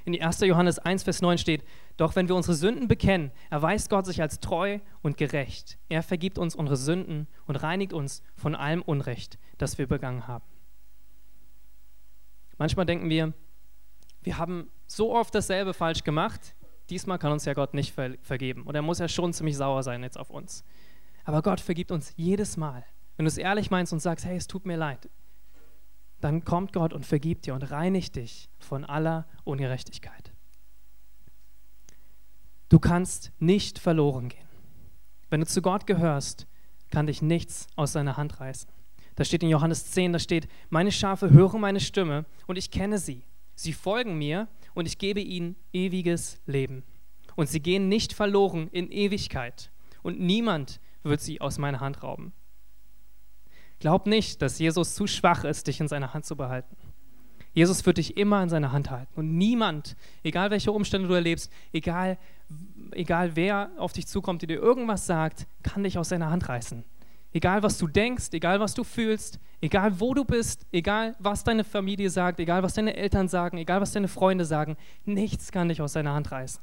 [0.05, 0.39] In 1.
[0.41, 1.63] Johannes 1, Vers 9 steht,
[1.97, 5.77] doch wenn wir unsere Sünden bekennen, erweist Gott sich als treu und gerecht.
[5.89, 10.45] Er vergibt uns unsere Sünden und reinigt uns von allem Unrecht, das wir begangen haben.
[12.57, 13.33] Manchmal denken wir,
[14.21, 16.55] wir haben so oft dasselbe falsch gemacht,
[16.89, 18.63] diesmal kann uns ja Gott nicht ver vergeben.
[18.63, 20.63] Und er muss ja schon ziemlich sauer sein jetzt auf uns.
[21.23, 22.85] Aber Gott vergibt uns jedes Mal.
[23.19, 25.09] Wenn du es ehrlich meinst und sagst, hey, es tut mir leid,
[26.21, 30.31] dann kommt Gott und vergibt dir und reinigt dich von aller Ungerechtigkeit.
[32.69, 34.47] Du kannst nicht verloren gehen.
[35.29, 36.47] Wenn du zu Gott gehörst,
[36.91, 38.71] kann dich nichts aus seiner Hand reißen.
[39.17, 42.99] Da steht in Johannes 10, da steht, meine Schafe hören meine Stimme und ich kenne
[42.99, 43.25] sie.
[43.53, 46.85] Sie folgen mir und ich gebe ihnen ewiges Leben.
[47.35, 52.31] Und sie gehen nicht verloren in Ewigkeit und niemand wird sie aus meiner Hand rauben.
[53.79, 56.75] Glaub nicht, dass Jesus zu schwach ist, dich in seiner Hand zu behalten.
[57.53, 59.11] Jesus wird dich immer in seiner Hand halten.
[59.15, 62.17] Und niemand, egal welche Umstände du erlebst, egal,
[62.91, 66.83] egal wer auf dich zukommt, der dir irgendwas sagt, kann dich aus seiner Hand reißen.
[67.31, 71.63] Egal was du denkst, egal was du fühlst, egal wo du bist, egal was deine
[71.63, 75.81] Familie sagt, egal was deine Eltern sagen, egal was deine Freunde sagen, nichts kann dich
[75.81, 76.61] aus seiner Hand reißen.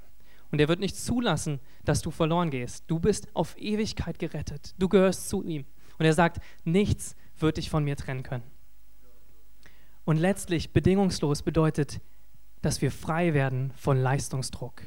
[0.51, 2.85] Und er wird nicht zulassen, dass du verloren gehst.
[2.89, 4.75] Du bist auf Ewigkeit gerettet.
[4.79, 5.65] Du gehörst zu ihm.
[5.99, 8.45] Und er sagt, nichts wird dich von mir trennen können.
[10.05, 12.01] Und letztlich bedingungslos bedeutet,
[12.63, 14.83] dass wir frei werden von Leistungsdruck.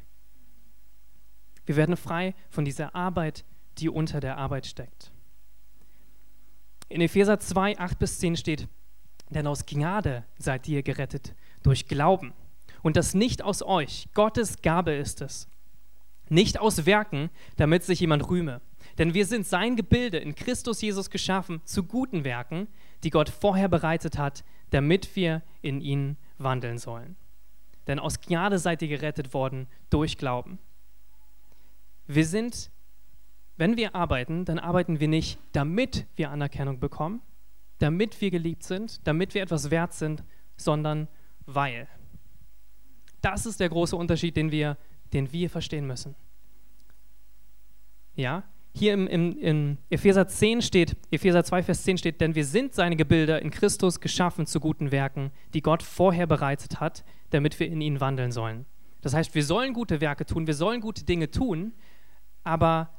[1.66, 3.46] Wir werden frei von dieser Arbeit,
[3.78, 5.12] die unter der Arbeit steckt.
[6.88, 8.68] In Epheser 2, 8 bis 10 steht,
[9.30, 12.34] denn aus Gnade seid ihr gerettet durch Glauben.
[12.82, 15.48] Und das nicht aus euch, Gottes Gabe ist es.
[16.30, 18.62] Nicht aus Werken, damit sich jemand rühme.
[19.00, 22.68] Denn wir sind sein Gebilde in Christus Jesus geschaffen zu guten Werken,
[23.04, 27.16] die Gott vorher bereitet hat, damit wir in ihnen wandeln sollen.
[27.88, 30.60] Denn aus Gnade seid ihr gerettet worden durch Glauben.
[32.08, 32.72] Wir sind,
[33.56, 37.22] wenn wir arbeiten, dann arbeiten wir nicht, damit wir Anerkennung bekommen,
[37.78, 40.26] damit wir geliebt sind, damit wir etwas wert sind,
[40.58, 41.08] sondern
[41.46, 41.88] weil.
[43.22, 44.78] Das ist der große Unterschied, den wir,
[45.14, 46.16] den wir verstehen müssen.
[48.16, 52.46] Ja, hier im, im, in Epheser 10 steht, Epheser 2, Vers 10 steht, denn wir
[52.46, 57.60] sind seine Gebilder in Christus geschaffen zu guten Werken, die Gott vorher bereitet hat, damit
[57.60, 58.66] wir in ihnen wandeln sollen.
[59.02, 61.74] Das heißt, wir sollen gute Werke tun, wir sollen gute Dinge tun,
[62.44, 62.90] aber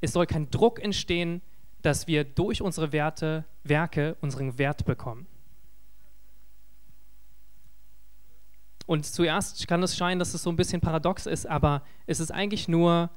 [0.00, 1.42] es soll kein Druck entstehen,
[1.82, 5.26] dass wir durch unsere Werte, Werke unseren Wert bekommen.
[8.86, 12.32] Und zuerst kann es scheinen, dass es so ein bisschen paradox ist, aber es ist
[12.32, 13.10] eigentlich nur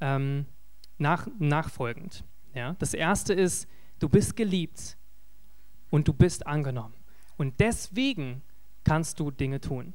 [0.00, 0.46] ähm,
[1.00, 2.24] nach, nachfolgend.
[2.54, 2.76] Ja?
[2.78, 3.66] Das erste ist,
[3.98, 4.96] du bist geliebt
[5.90, 6.94] und du bist angenommen.
[7.36, 8.42] Und deswegen
[8.84, 9.94] kannst du Dinge tun.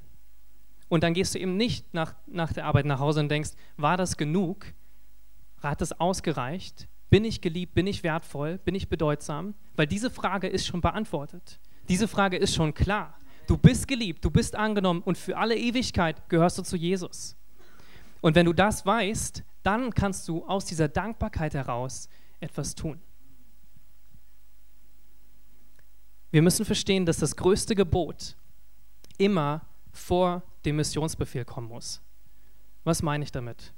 [0.87, 3.97] Und dann gehst du eben nicht nach, nach der Arbeit nach Hause und denkst, war
[3.97, 4.65] das genug?
[5.61, 6.87] Hat das ausgereicht?
[7.09, 7.73] Bin ich geliebt?
[7.73, 8.57] Bin ich wertvoll?
[8.59, 9.55] Bin ich bedeutsam?
[9.75, 11.59] Weil diese Frage ist schon beantwortet.
[11.89, 13.17] Diese Frage ist schon klar.
[13.47, 17.35] Du bist geliebt, du bist angenommen und für alle Ewigkeit gehörst du zu Jesus.
[18.21, 22.08] Und wenn du das weißt, dann kannst du aus dieser Dankbarkeit heraus
[22.39, 23.01] etwas tun.
[26.30, 28.36] Wir müssen verstehen, dass das größte Gebot
[29.17, 32.01] immer vor dem Missionsbefehl kommen muss.
[32.84, 33.73] Was meine ich damit?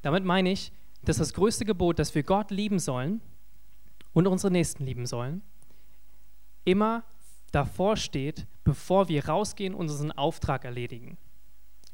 [0.00, 0.72] Damit meine ich,
[1.02, 3.20] dass das größte Gebot, dass wir Gott lieben sollen
[4.14, 5.42] und unsere Nächsten lieben sollen,
[6.64, 7.04] immer
[7.50, 11.18] davor steht, bevor wir rausgehen und unseren Auftrag erledigen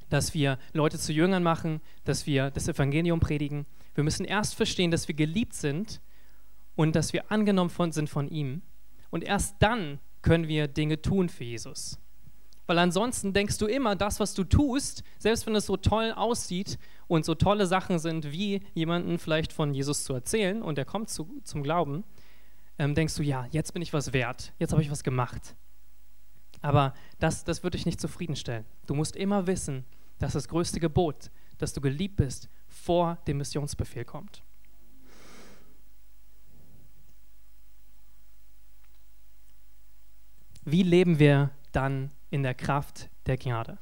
[0.08, 3.66] dass wir Leute zu Jüngern machen, dass wir das Evangelium predigen.
[3.94, 6.00] Wir müssen erst verstehen, dass wir geliebt sind
[6.76, 8.62] und dass wir angenommen von, sind von ihm.
[9.10, 11.98] Und erst dann können wir Dinge tun für Jesus.
[12.68, 16.78] Weil ansonsten denkst du immer, das, was du tust, selbst wenn es so toll aussieht
[17.06, 21.08] und so tolle Sachen sind, wie jemanden vielleicht von Jesus zu erzählen und er kommt
[21.08, 22.04] zu, zum Glauben,
[22.78, 25.56] ähm, denkst du, ja, jetzt bin ich was wert, jetzt habe ich was gemacht.
[26.60, 28.66] Aber das, das wird dich nicht zufriedenstellen.
[28.86, 29.84] Du musst immer wissen,
[30.18, 34.42] dass das größte Gebot, dass du geliebt bist, vor dem Missionsbefehl kommt.
[40.64, 43.78] Wie leben wir dann in der Kraft der Gnade?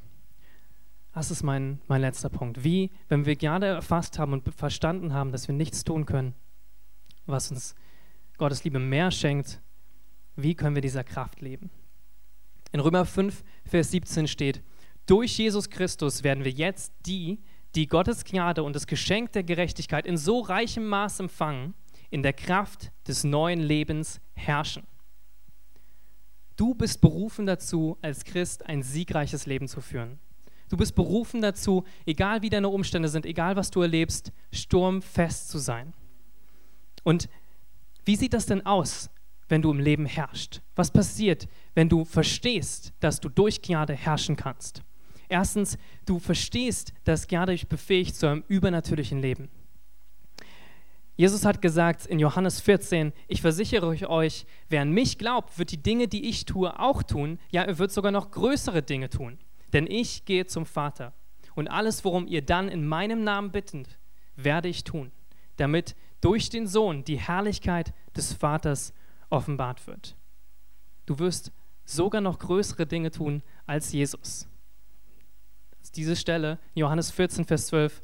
[1.13, 2.63] Das ist mein, mein letzter Punkt.
[2.63, 6.35] Wie, wenn wir Gnade erfasst haben und verstanden haben, dass wir nichts tun können,
[7.25, 7.75] was uns
[8.37, 9.61] Gottes Liebe mehr schenkt,
[10.37, 11.71] wie können wir dieser Kraft leben?
[12.71, 14.63] In Römer 5, Vers 17 steht,
[15.07, 17.41] durch Jesus Christus werden wir jetzt die,
[17.75, 21.75] die Gottes Gnade und das Geschenk der Gerechtigkeit in so reichem Maß empfangen,
[22.11, 24.85] in der Kraft des neuen Lebens herrschen.
[26.57, 30.19] Du bist berufen dazu, als Christ ein siegreiches Leben zu führen.
[30.69, 35.59] Du bist berufen dazu, egal wie deine Umstände sind, egal was du erlebst, sturmfest zu
[35.59, 35.93] sein.
[37.05, 37.29] Und
[38.05, 39.11] wie sieht das denn aus,
[39.49, 40.63] wenn du im Leben herrschst?
[40.75, 44.83] Was passiert, wenn du verstehst, dass du durch Gnade herrschen kannst?
[45.29, 49.49] Erstens, du verstehst, dass Gnade dich befähigt zu einem übernatürlichen Leben.
[51.17, 55.83] Jesus hat gesagt in Johannes 14, ich versichere euch, wer an mich glaubt, wird die
[55.83, 57.39] Dinge, die ich tue, auch tun.
[57.51, 59.39] Ja, er wird sogar noch größere Dinge tun.
[59.73, 61.15] Denn ich gehe zum Vater.
[61.55, 63.99] Und alles, worum ihr dann in meinem Namen bittet,
[64.37, 65.11] werde ich tun,
[65.57, 68.93] damit durch den Sohn die Herrlichkeit des Vaters
[69.31, 70.17] offenbart wird.
[71.07, 71.51] Du wirst
[71.87, 74.49] sogar noch größere Dinge tun als Jesus.
[75.93, 78.03] Diese Stelle, Johannes 14, Vers 12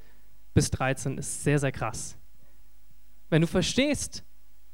[0.54, 2.16] bis 13, ist sehr, sehr krass.
[3.30, 4.24] Wenn du verstehst,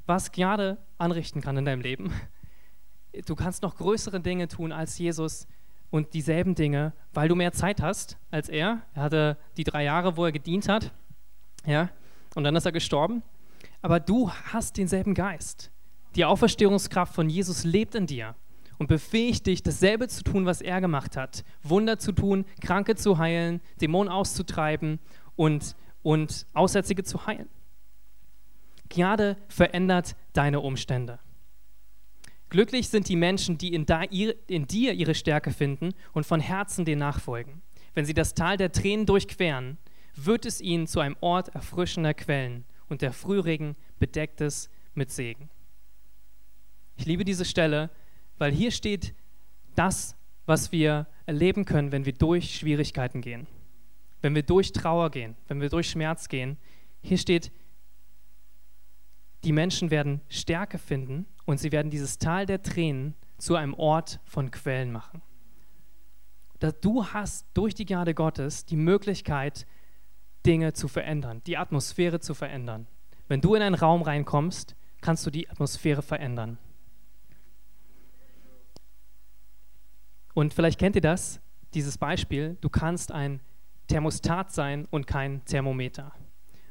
[0.05, 2.11] was Gnade anrichten kann in deinem Leben,
[3.25, 5.47] du kannst noch größere Dinge tun als Jesus
[5.89, 8.81] und dieselben Dinge, weil du mehr Zeit hast als er.
[8.93, 10.91] Er hatte die drei Jahre, wo er gedient hat,
[11.65, 11.89] ja,
[12.35, 13.23] und dann ist er gestorben.
[13.81, 15.71] Aber du hast denselben Geist.
[16.15, 18.35] Die Auferstehungskraft von Jesus lebt in dir
[18.79, 21.43] und befähigt dich, dasselbe zu tun, was er gemacht hat.
[21.61, 24.99] Wunder zu tun, Kranke zu heilen, Dämonen auszutreiben
[25.35, 27.49] und, und Aussätzige zu heilen.
[28.87, 31.19] Gnade verändert deine Umstände.
[32.49, 33.85] Glücklich sind die Menschen, die in,
[34.47, 37.61] in, dir ihre Stärke finden und von Herzen dir nachfolgen.
[37.93, 39.77] Wenn sie das Tal der Tränen durchqueren,
[40.15, 45.49] wird es ihnen zu einem Ort erfrischender Quellen und der Frühregen bedeckt es mit Segen.
[46.97, 47.91] Ich liebe diese Stelle,
[48.39, 49.13] weil hier steht
[49.75, 53.45] das, was wir erleben können, wenn wir durch Schwierigkeiten gehen,
[54.21, 56.57] wenn wir durch Trauer gehen, wenn wir durch Schmerz gehen.
[57.01, 57.51] Hier steht,
[59.43, 64.19] die Menschen werden Stärke finden und sie werden dieses Tal der Tränen zu einem Ort
[64.25, 65.21] von Quellen machen.
[66.81, 69.65] Du hast durch die Gnade Gottes die Möglichkeit,
[70.45, 72.87] Dinge zu verändern, die Atmosphäre zu verändern.
[73.27, 76.57] Wenn du in einen Raum reinkommst, kannst du die Atmosphäre verändern.
[80.39, 81.41] Und vielleicht kennt ihr das,
[81.73, 83.41] dieses Beispiel, du kannst ein
[83.89, 86.13] Thermostat sein und kein Thermometer.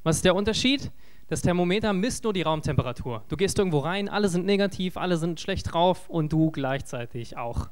[0.04, 0.90] Was ist der Unterschied?
[1.26, 3.24] Das Thermometer misst nur die Raumtemperatur.
[3.28, 7.68] Du gehst irgendwo rein, alle sind negativ, alle sind schlecht drauf und du gleichzeitig auch.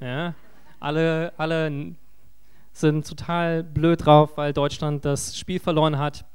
[0.00, 0.36] Ja?
[0.78, 1.96] Alle, alle
[2.72, 6.26] sind total blöd drauf, weil Deutschland das Spiel verloren hat.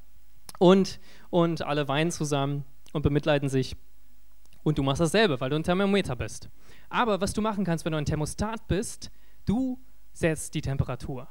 [0.60, 1.00] Und,
[1.30, 3.78] und alle weinen zusammen und bemitleiden sich.
[4.66, 6.50] Und du machst dasselbe, weil du ein Thermometer bist.
[6.90, 9.12] Aber was du machen kannst, wenn du ein Thermostat bist,
[9.46, 9.80] du
[10.12, 11.28] setzt die Temperatur.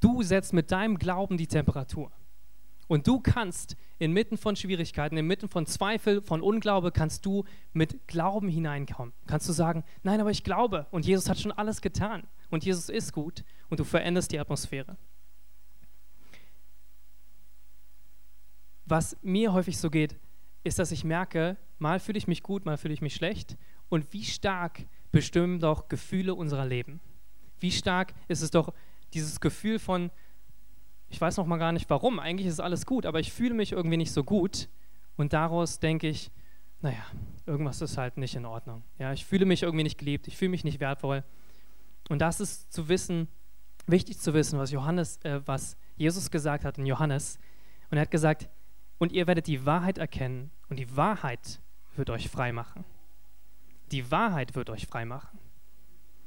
[0.00, 2.10] Du setzt mit deinem Glauben die Temperatur.
[2.88, 8.48] Und du kannst inmitten von Schwierigkeiten, inmitten von Zweifel, von Unglaube, kannst du mit Glauben
[8.48, 9.12] hineinkommen.
[9.26, 12.88] Kannst du sagen, nein, aber ich glaube und Jesus hat schon alles getan und Jesus
[12.88, 14.96] ist gut und du veränderst die Atmosphäre.
[18.86, 20.16] Was mir häufig so geht,
[20.66, 23.56] ist, dass ich merke, mal fühle ich mich gut, mal fühle ich mich schlecht
[23.88, 27.00] und wie stark bestimmen doch Gefühle unserer Leben.
[27.60, 28.74] Wie stark ist es doch
[29.14, 30.10] dieses Gefühl von,
[31.08, 33.72] ich weiß noch mal gar nicht warum, eigentlich ist alles gut, aber ich fühle mich
[33.72, 34.68] irgendwie nicht so gut
[35.16, 36.30] und daraus denke ich,
[36.82, 37.06] naja,
[37.46, 38.82] irgendwas ist halt nicht in Ordnung.
[38.98, 41.24] Ja, ich fühle mich irgendwie nicht geliebt, ich fühle mich nicht wertvoll.
[42.08, 43.28] Und das ist zu wissen,
[43.86, 47.38] wichtig zu wissen, was Johannes, äh, was Jesus gesagt hat in Johannes.
[47.90, 48.48] Und er hat gesagt,
[48.98, 51.60] und ihr werdet die Wahrheit erkennen und die Wahrheit
[51.94, 52.84] wird euch frei machen.
[53.92, 55.38] Die Wahrheit wird euch frei machen.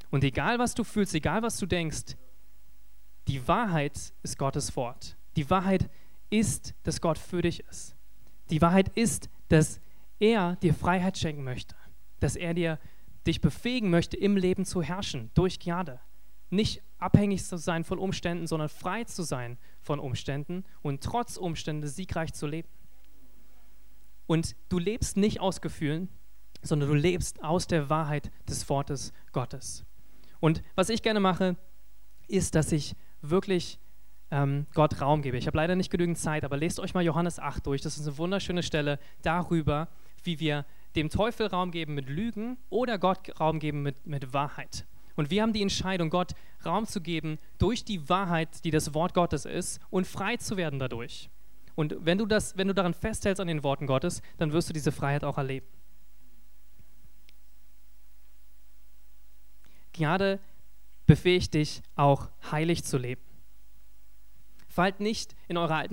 [0.10, 2.16] Und egal was du fühlst, egal was du denkst,
[3.28, 5.18] die Wahrheit ist Gottes Wort.
[5.36, 5.90] Die Wahrheit
[6.30, 7.96] ist, dass Gott für dich ist.
[8.50, 9.82] Die Wahrheit ist, dass
[10.20, 11.76] er dir Freiheit schenken möchte,
[12.20, 12.80] dass er dir
[13.28, 16.00] dich befähigen möchte, im Leben zu herrschen, durch Gnade.
[16.50, 21.88] nicht abhängig zu sein von Umständen, sondern frei zu sein von Umständen und trotz Umstände
[21.88, 22.68] siegreich zu leben.
[24.30, 26.08] Und du lebst nicht aus Gefühlen,
[26.62, 29.86] sondern du lebst aus der Wahrheit des Wortes Gottes.
[30.40, 31.58] Und was ich gerne mache,
[32.28, 33.80] ist, dass ich wirklich
[34.30, 35.36] ähm, Gott Raum gebe.
[35.38, 37.82] Ich habe leider nicht genügend Zeit, aber lest euch mal Johannes 8 durch.
[37.82, 39.88] Das ist eine wunderschöne Stelle darüber,
[40.24, 40.64] wie wir
[40.96, 44.86] dem Teufel Raum geben mit Lügen oder Gott Raum geben mit, mit Wahrheit.
[45.16, 49.16] Und wir haben die Entscheidung, Gott Raum zu geben durch die Wahrheit, die das Wort
[49.16, 51.32] Gottes ist, und frei zu werden dadurch.
[51.80, 54.74] Und wenn du, das, wenn du daran festhältst an den Worten Gottes, dann wirst du
[54.74, 55.66] diese Freiheit auch erleben.
[59.94, 60.42] Gnade
[61.06, 63.22] befähigt dich auch heilig zu leben.
[64.68, 65.90] Fallt nicht in eure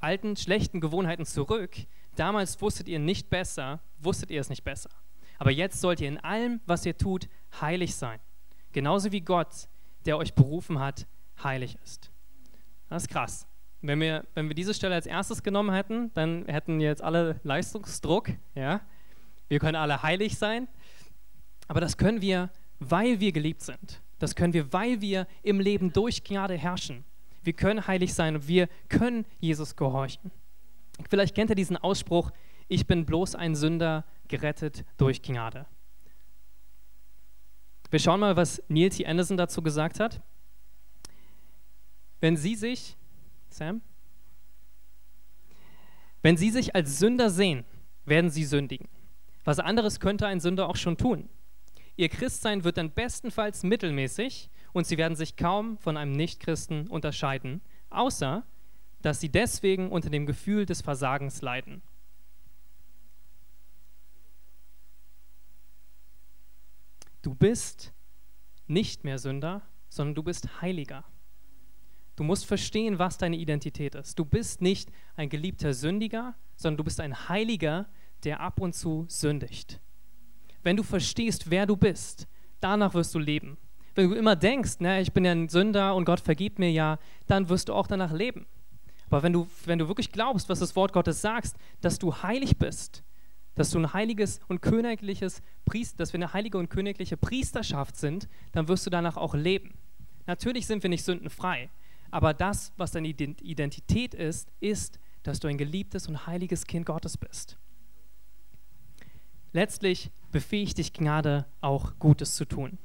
[0.00, 1.76] alten, schlechten Gewohnheiten zurück.
[2.16, 4.88] Damals wusstet ihr nicht besser, wusstet ihr es nicht besser.
[5.38, 7.28] Aber jetzt sollt ihr in allem, was ihr tut,
[7.60, 8.20] heilig sein.
[8.72, 9.68] Genauso wie Gott,
[10.06, 11.06] der euch berufen hat,
[11.42, 12.10] heilig ist.
[12.88, 13.49] Das ist krass.
[13.82, 18.30] Wenn wir, wenn wir diese Stelle als erstes genommen hätten, dann hätten jetzt alle Leistungsdruck.
[18.54, 18.82] Ja?
[19.48, 20.68] Wir können alle heilig sein.
[21.66, 24.02] Aber das können wir, weil wir geliebt sind.
[24.18, 27.04] Das können wir, weil wir im Leben durch Gnade herrschen.
[27.42, 30.30] Wir können heilig sein und wir können Jesus gehorchen.
[31.08, 32.30] Vielleicht kennt ihr diesen Ausspruch,
[32.68, 35.66] ich bin bloß ein Sünder, gerettet durch Gnade.
[37.90, 39.04] Wir schauen mal, was Neil T.
[39.06, 40.22] Anderson dazu gesagt hat.
[42.20, 42.96] Wenn Sie sich,
[43.50, 43.82] Sam,
[46.22, 47.64] wenn Sie sich als Sünder sehen,
[48.04, 48.88] werden Sie sündigen.
[49.44, 51.28] Was anderes könnte ein Sünder auch schon tun.
[51.96, 57.60] Ihr Christsein wird dann bestenfalls mittelmäßig und Sie werden sich kaum von einem Nichtchristen unterscheiden,
[57.90, 58.44] außer
[59.02, 61.82] dass Sie deswegen unter dem Gefühl des Versagens leiden.
[67.22, 67.92] Du bist
[68.66, 71.04] nicht mehr Sünder, sondern du bist Heiliger.
[72.20, 74.18] Du musst verstehen, was deine Identität ist.
[74.18, 77.86] Du bist nicht ein geliebter Sündiger, sondern du bist ein Heiliger,
[78.24, 79.80] der ab und zu sündigt.
[80.62, 82.28] Wenn du verstehst, wer du bist,
[82.60, 83.56] danach wirst du leben.
[83.94, 86.98] Wenn du immer denkst, ne, ich bin ja ein Sünder und Gott vergibt mir ja,
[87.26, 88.44] dann wirst du auch danach leben.
[89.08, 92.58] Aber wenn du, wenn du wirklich glaubst, was das Wort Gottes sagt, dass du heilig
[92.58, 93.02] bist,
[93.54, 98.28] dass du ein heiliges und königliches Priest, dass wir eine heilige und königliche Priesterschaft sind,
[98.52, 99.72] dann wirst du danach auch leben.
[100.26, 101.70] Natürlich sind wir nicht sündenfrei,
[102.10, 107.16] aber das, was deine Identität ist, ist, dass du ein geliebtes und heiliges Kind Gottes
[107.16, 107.58] bist.
[109.52, 112.78] Letztlich befähigt dich Gnade auch Gutes zu tun.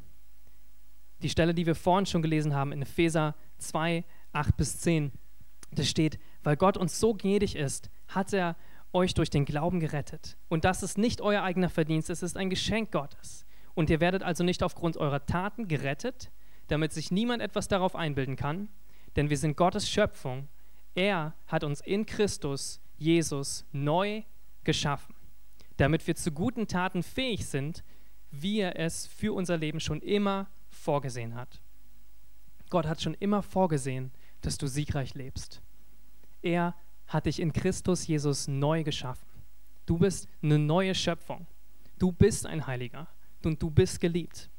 [1.22, 5.12] Die Stelle, die wir vorhin schon gelesen haben in Epheser 2, 8 bis 10,
[5.72, 8.56] da steht, weil Gott uns so gnädig ist, hat er
[8.94, 10.38] euch durch den Glauben gerettet.
[10.48, 13.46] Und das ist nicht euer eigener Verdienst, es ist ein Geschenk Gottes.
[13.74, 16.32] Und ihr werdet also nicht aufgrund eurer Taten gerettet,
[16.68, 18.70] damit sich niemand etwas darauf einbilden kann,
[19.15, 20.47] denn wir sind Gottes Schöpfung.
[20.93, 24.23] Er hat uns in Christus, Jesus, neu
[24.63, 25.15] geschaffen,
[25.78, 27.84] damit wir zu guten Taten fähig sind,
[28.32, 31.62] wie er es für unser Leben schon immer vorgesehen hat.
[32.69, 35.62] Gott hat schon immer vorgesehen, dass du siegreich lebst.
[36.41, 36.75] Er
[37.08, 39.28] hat dich in Christus Jesus neu geschaffen.
[39.86, 41.47] Du bist eine neue Schöpfung.
[41.99, 43.08] Du bist ein Heiliger
[43.43, 44.49] und du bist geliebt.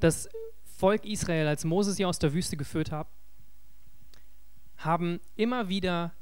[0.00, 0.28] Das
[0.76, 3.08] Volk Israel, als Moses sie aus der Wüste geführt hat,
[4.78, 6.12] haben immer wieder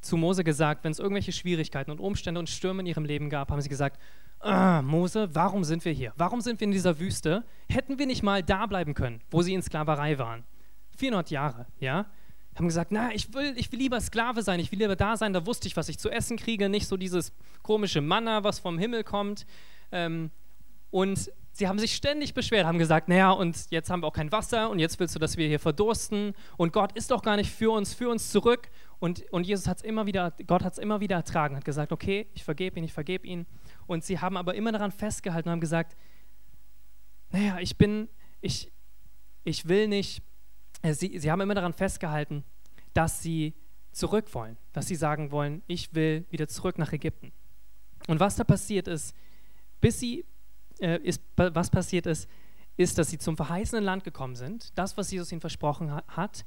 [0.00, 3.50] zu Mose gesagt, wenn es irgendwelche Schwierigkeiten und Umstände und Stürme in ihrem Leben gab,
[3.50, 4.00] haben sie gesagt,
[4.40, 6.12] ah, Mose, warum sind wir hier?
[6.16, 7.44] Warum sind wir in dieser Wüste?
[7.68, 10.44] Hätten wir nicht mal da bleiben können, wo sie in Sklaverei waren?
[10.96, 12.06] 400 Jahre, ja?
[12.56, 15.32] haben gesagt, na, ich will, ich will lieber Sklave sein, ich will lieber da sein,
[15.32, 18.78] da wusste ich, was ich zu essen kriege, nicht so dieses komische Manna, was vom
[18.78, 19.46] Himmel kommt.
[19.92, 20.30] Ähm,
[20.90, 24.32] und sie haben sich ständig beschwert, haben gesagt, naja, und jetzt haben wir auch kein
[24.32, 27.50] Wasser und jetzt willst du, dass wir hier verdursten und Gott ist doch gar nicht
[27.50, 28.68] für uns, für uns zurück.
[28.98, 31.92] Und, und Jesus hat es immer wieder, Gott hat es immer wieder ertragen, hat gesagt,
[31.92, 33.46] okay, ich vergebe ihn, ich vergebe ihn.
[33.86, 35.96] Und sie haben aber immer daran festgehalten und haben gesagt,
[37.30, 38.08] naja, ich bin,
[38.40, 38.72] ich,
[39.44, 40.22] ich will nicht
[40.82, 42.44] äh, sie, sie haben immer daran festgehalten,
[42.94, 43.54] dass sie
[43.92, 47.32] zurück wollen, dass sie sagen wollen, ich will wieder zurück nach Ägypten.
[48.08, 49.14] Und was da passiert ist,
[49.80, 50.24] bis sie,
[50.80, 52.28] äh, ist, was passiert ist,
[52.76, 56.44] ist, dass sie zum verheißenen Land gekommen sind, das, was Jesus ihnen versprochen hat.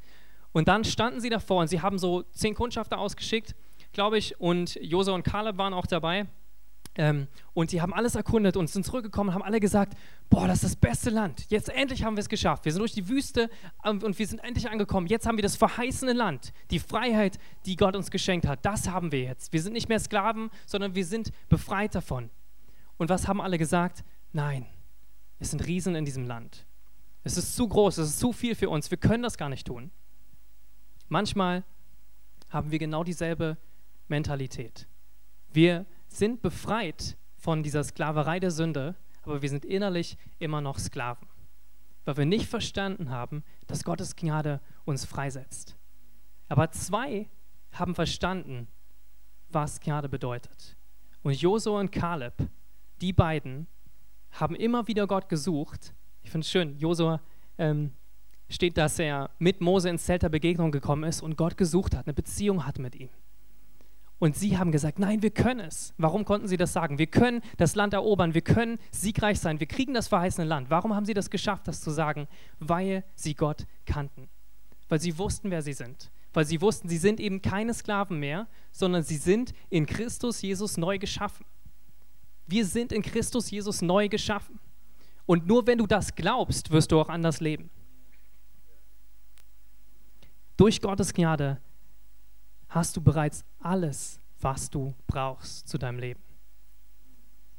[0.51, 3.55] Und dann standen sie davor und sie haben so zehn Kundschafter ausgeschickt,
[3.91, 6.27] glaube ich, und Jose und Kaleb waren auch dabei.
[6.95, 9.93] Ähm, und die haben alles erkundet und sind zurückgekommen und haben alle gesagt,
[10.29, 11.45] boah, das ist das beste Land.
[11.49, 12.65] Jetzt endlich haben wir es geschafft.
[12.65, 13.49] Wir sind durch die Wüste
[13.85, 15.07] ähm, und wir sind endlich angekommen.
[15.07, 18.65] Jetzt haben wir das verheißene Land, die Freiheit, die Gott uns geschenkt hat.
[18.65, 19.53] Das haben wir jetzt.
[19.53, 22.31] Wir sind nicht mehr Sklaven, sondern wir sind befreit davon.
[22.97, 24.03] Und was haben alle gesagt?
[24.31, 24.65] Nein,
[25.39, 26.65] es sind Riesen in diesem Land.
[27.23, 29.67] Es ist zu groß, es ist zu viel für uns, wir können das gar nicht
[29.67, 29.91] tun.
[31.07, 31.63] Manchmal
[32.49, 33.57] haben wir genau dieselbe
[34.07, 34.87] Mentalität.
[35.51, 41.27] Wir sind befreit von dieser Sklaverei der Sünde, aber wir sind innerlich immer noch Sklaven,
[42.05, 45.75] weil wir nicht verstanden haben, dass Gottes Gnade uns freisetzt.
[46.47, 47.29] Aber zwei
[47.71, 48.67] haben verstanden,
[49.49, 50.77] was Gnade bedeutet.
[51.21, 52.33] Und Josua und Kaleb,
[53.01, 53.67] die beiden,
[54.31, 55.93] haben immer wieder Gott gesucht.
[56.23, 57.21] Ich finde es schön, Josua
[57.57, 57.91] ähm,
[58.49, 62.07] steht, dass er mit Mose ins Zelt der Begegnung gekommen ist und Gott gesucht hat,
[62.07, 63.09] eine Beziehung hat mit ihm.
[64.19, 65.93] Und sie haben gesagt, nein, wir können es.
[65.97, 66.97] Warum konnten sie das sagen?
[66.99, 70.69] Wir können das Land erobern, wir können siegreich sein, wir kriegen das verheißene Land.
[70.69, 72.27] Warum haben sie das geschafft, das zu sagen?
[72.59, 74.27] Weil sie Gott kannten.
[74.89, 76.11] Weil sie wussten, wer sie sind.
[76.33, 80.75] Weil sie wussten, sie sind eben keine Sklaven mehr, sondern sie sind in Christus Jesus
[80.77, 81.45] neu geschaffen.
[82.49, 84.59] Wir sind in Christus Jesus neu geschaffen.
[85.27, 87.69] Und nur wenn du das glaubst, wirst du auch anders leben.
[90.57, 91.61] Durch Gottes Gnade
[92.67, 96.21] hast du bereits alles, was du brauchst zu deinem Leben.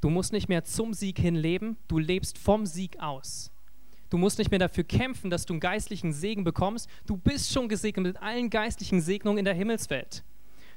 [0.01, 3.49] Du musst nicht mehr zum Sieg hin leben, du lebst vom Sieg aus.
[4.09, 6.89] Du musst nicht mehr dafür kämpfen, dass du einen geistlichen Segen bekommst.
[7.05, 10.25] Du bist schon gesegnet mit allen geistlichen Segnungen in der Himmelswelt.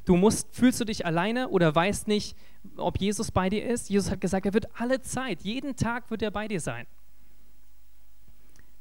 [0.05, 2.37] Du musst, fühlst du dich alleine oder weißt nicht,
[2.77, 3.89] ob Jesus bei dir ist?
[3.89, 6.87] Jesus hat gesagt, er wird alle Zeit, jeden Tag wird er bei dir sein.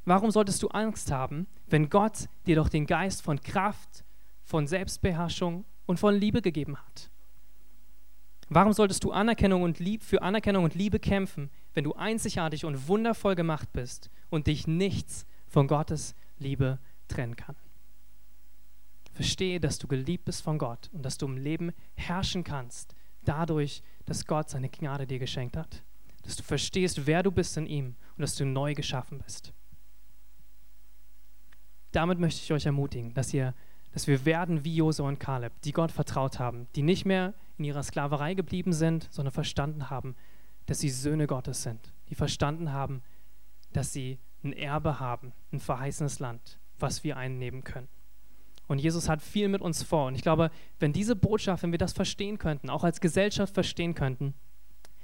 [0.06, 4.04] Warum solltest du Angst haben, wenn Gott dir doch den Geist von Kraft,
[4.44, 7.10] von Selbstbeherrschung und von Liebe gegeben hat?
[8.50, 12.88] Warum solltest du Anerkennung und Lieb, für Anerkennung und Liebe kämpfen, wenn du einzigartig und
[12.90, 17.56] wundervoll gemacht bist und dich nichts von Gottes Liebe trennen kann?
[19.14, 23.82] Verstehe, dass du geliebt bist von Gott und dass du im Leben herrschen kannst, dadurch,
[24.06, 25.84] dass Gott seine Gnade dir geschenkt hat.
[26.24, 29.54] Dass du verstehst, wer du bist in ihm und dass du neu geschaffen bist.
[31.92, 33.54] Damit möchte ich euch ermutigen, dass ihr
[33.94, 37.66] dass wir werden wie Josua und Kaleb, die Gott vertraut haben, die nicht mehr in
[37.66, 40.16] ihrer Sklaverei geblieben sind, sondern verstanden haben,
[40.66, 43.04] dass sie Söhne Gottes sind, die verstanden haben,
[43.72, 47.88] dass sie ein Erbe haben, ein verheißenes Land, was wir einnehmen können.
[48.68, 50.08] Und Jesus hat viel mit uns vor.
[50.08, 50.50] Und ich glaube,
[50.80, 54.34] wenn diese Botschaft, wenn wir das verstehen könnten, auch als Gesellschaft verstehen könnten,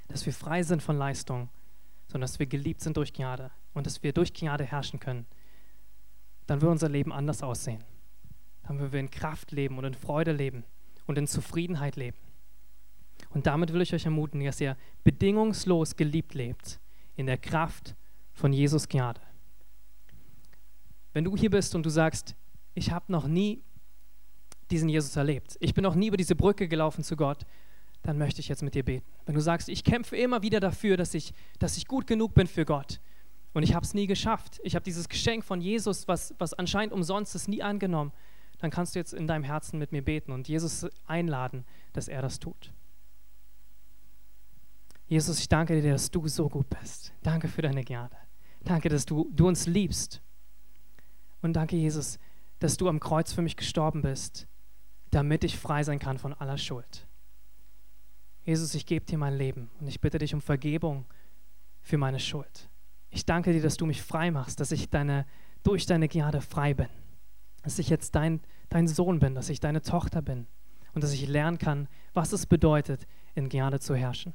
[0.08, 1.48] dass wir frei sind von Leistung,
[2.08, 5.26] sondern dass wir geliebt sind durch Gnade und dass wir durch Gnade herrschen können,
[6.46, 7.84] dann wird unser Leben anders aussehen.
[8.64, 10.64] Dann würden wir in Kraft leben und in Freude leben
[11.06, 12.18] und in Zufriedenheit leben.
[13.28, 16.80] Und damit will ich euch ermutigen, dass ihr bedingungslos geliebt lebt
[17.16, 17.94] in der Kraft
[18.32, 19.20] von Jesus Gnade.
[21.12, 22.34] Wenn du hier bist und du sagst,
[22.80, 23.62] ich habe noch nie
[24.70, 25.58] diesen Jesus erlebt.
[25.60, 27.44] Ich bin noch nie über diese Brücke gelaufen zu Gott.
[28.02, 29.06] Dann möchte ich jetzt mit dir beten.
[29.26, 32.46] Wenn du sagst, ich kämpfe immer wieder dafür, dass ich, dass ich gut genug bin
[32.46, 32.98] für Gott
[33.52, 34.60] und ich habe es nie geschafft.
[34.64, 38.12] Ich habe dieses Geschenk von Jesus, was, was anscheinend umsonst ist, nie angenommen.
[38.60, 42.22] Dann kannst du jetzt in deinem Herzen mit mir beten und Jesus einladen, dass er
[42.22, 42.72] das tut.
[45.06, 47.12] Jesus, ich danke dir, dass du so gut bist.
[47.22, 48.16] Danke für deine Gnade.
[48.64, 50.22] Danke, dass du, du uns liebst.
[51.42, 52.18] Und danke, Jesus,
[52.60, 54.46] dass du am Kreuz für mich gestorben bist,
[55.10, 57.08] damit ich frei sein kann von aller Schuld.
[58.44, 61.06] Jesus, ich gebe dir mein Leben und ich bitte dich um Vergebung
[61.80, 62.70] für meine Schuld.
[63.10, 65.26] Ich danke dir, dass du mich frei machst, dass ich deine,
[65.62, 66.88] durch deine Gnade frei bin,
[67.62, 70.46] dass ich jetzt dein, dein Sohn bin, dass ich deine Tochter bin
[70.92, 74.34] und dass ich lernen kann, was es bedeutet, in Gnade zu herrschen.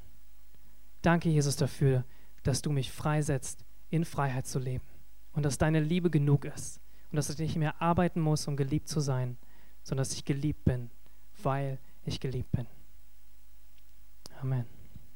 [1.02, 2.04] Danke, Jesus, dafür,
[2.42, 4.84] dass du mich freisetzt, in Freiheit zu leben
[5.32, 6.80] und dass deine Liebe genug ist
[7.10, 9.36] und dass ich nicht mehr arbeiten muss, um geliebt zu sein,
[9.82, 10.90] sondern dass ich geliebt bin,
[11.42, 12.66] weil ich geliebt bin.
[14.40, 14.75] Amen.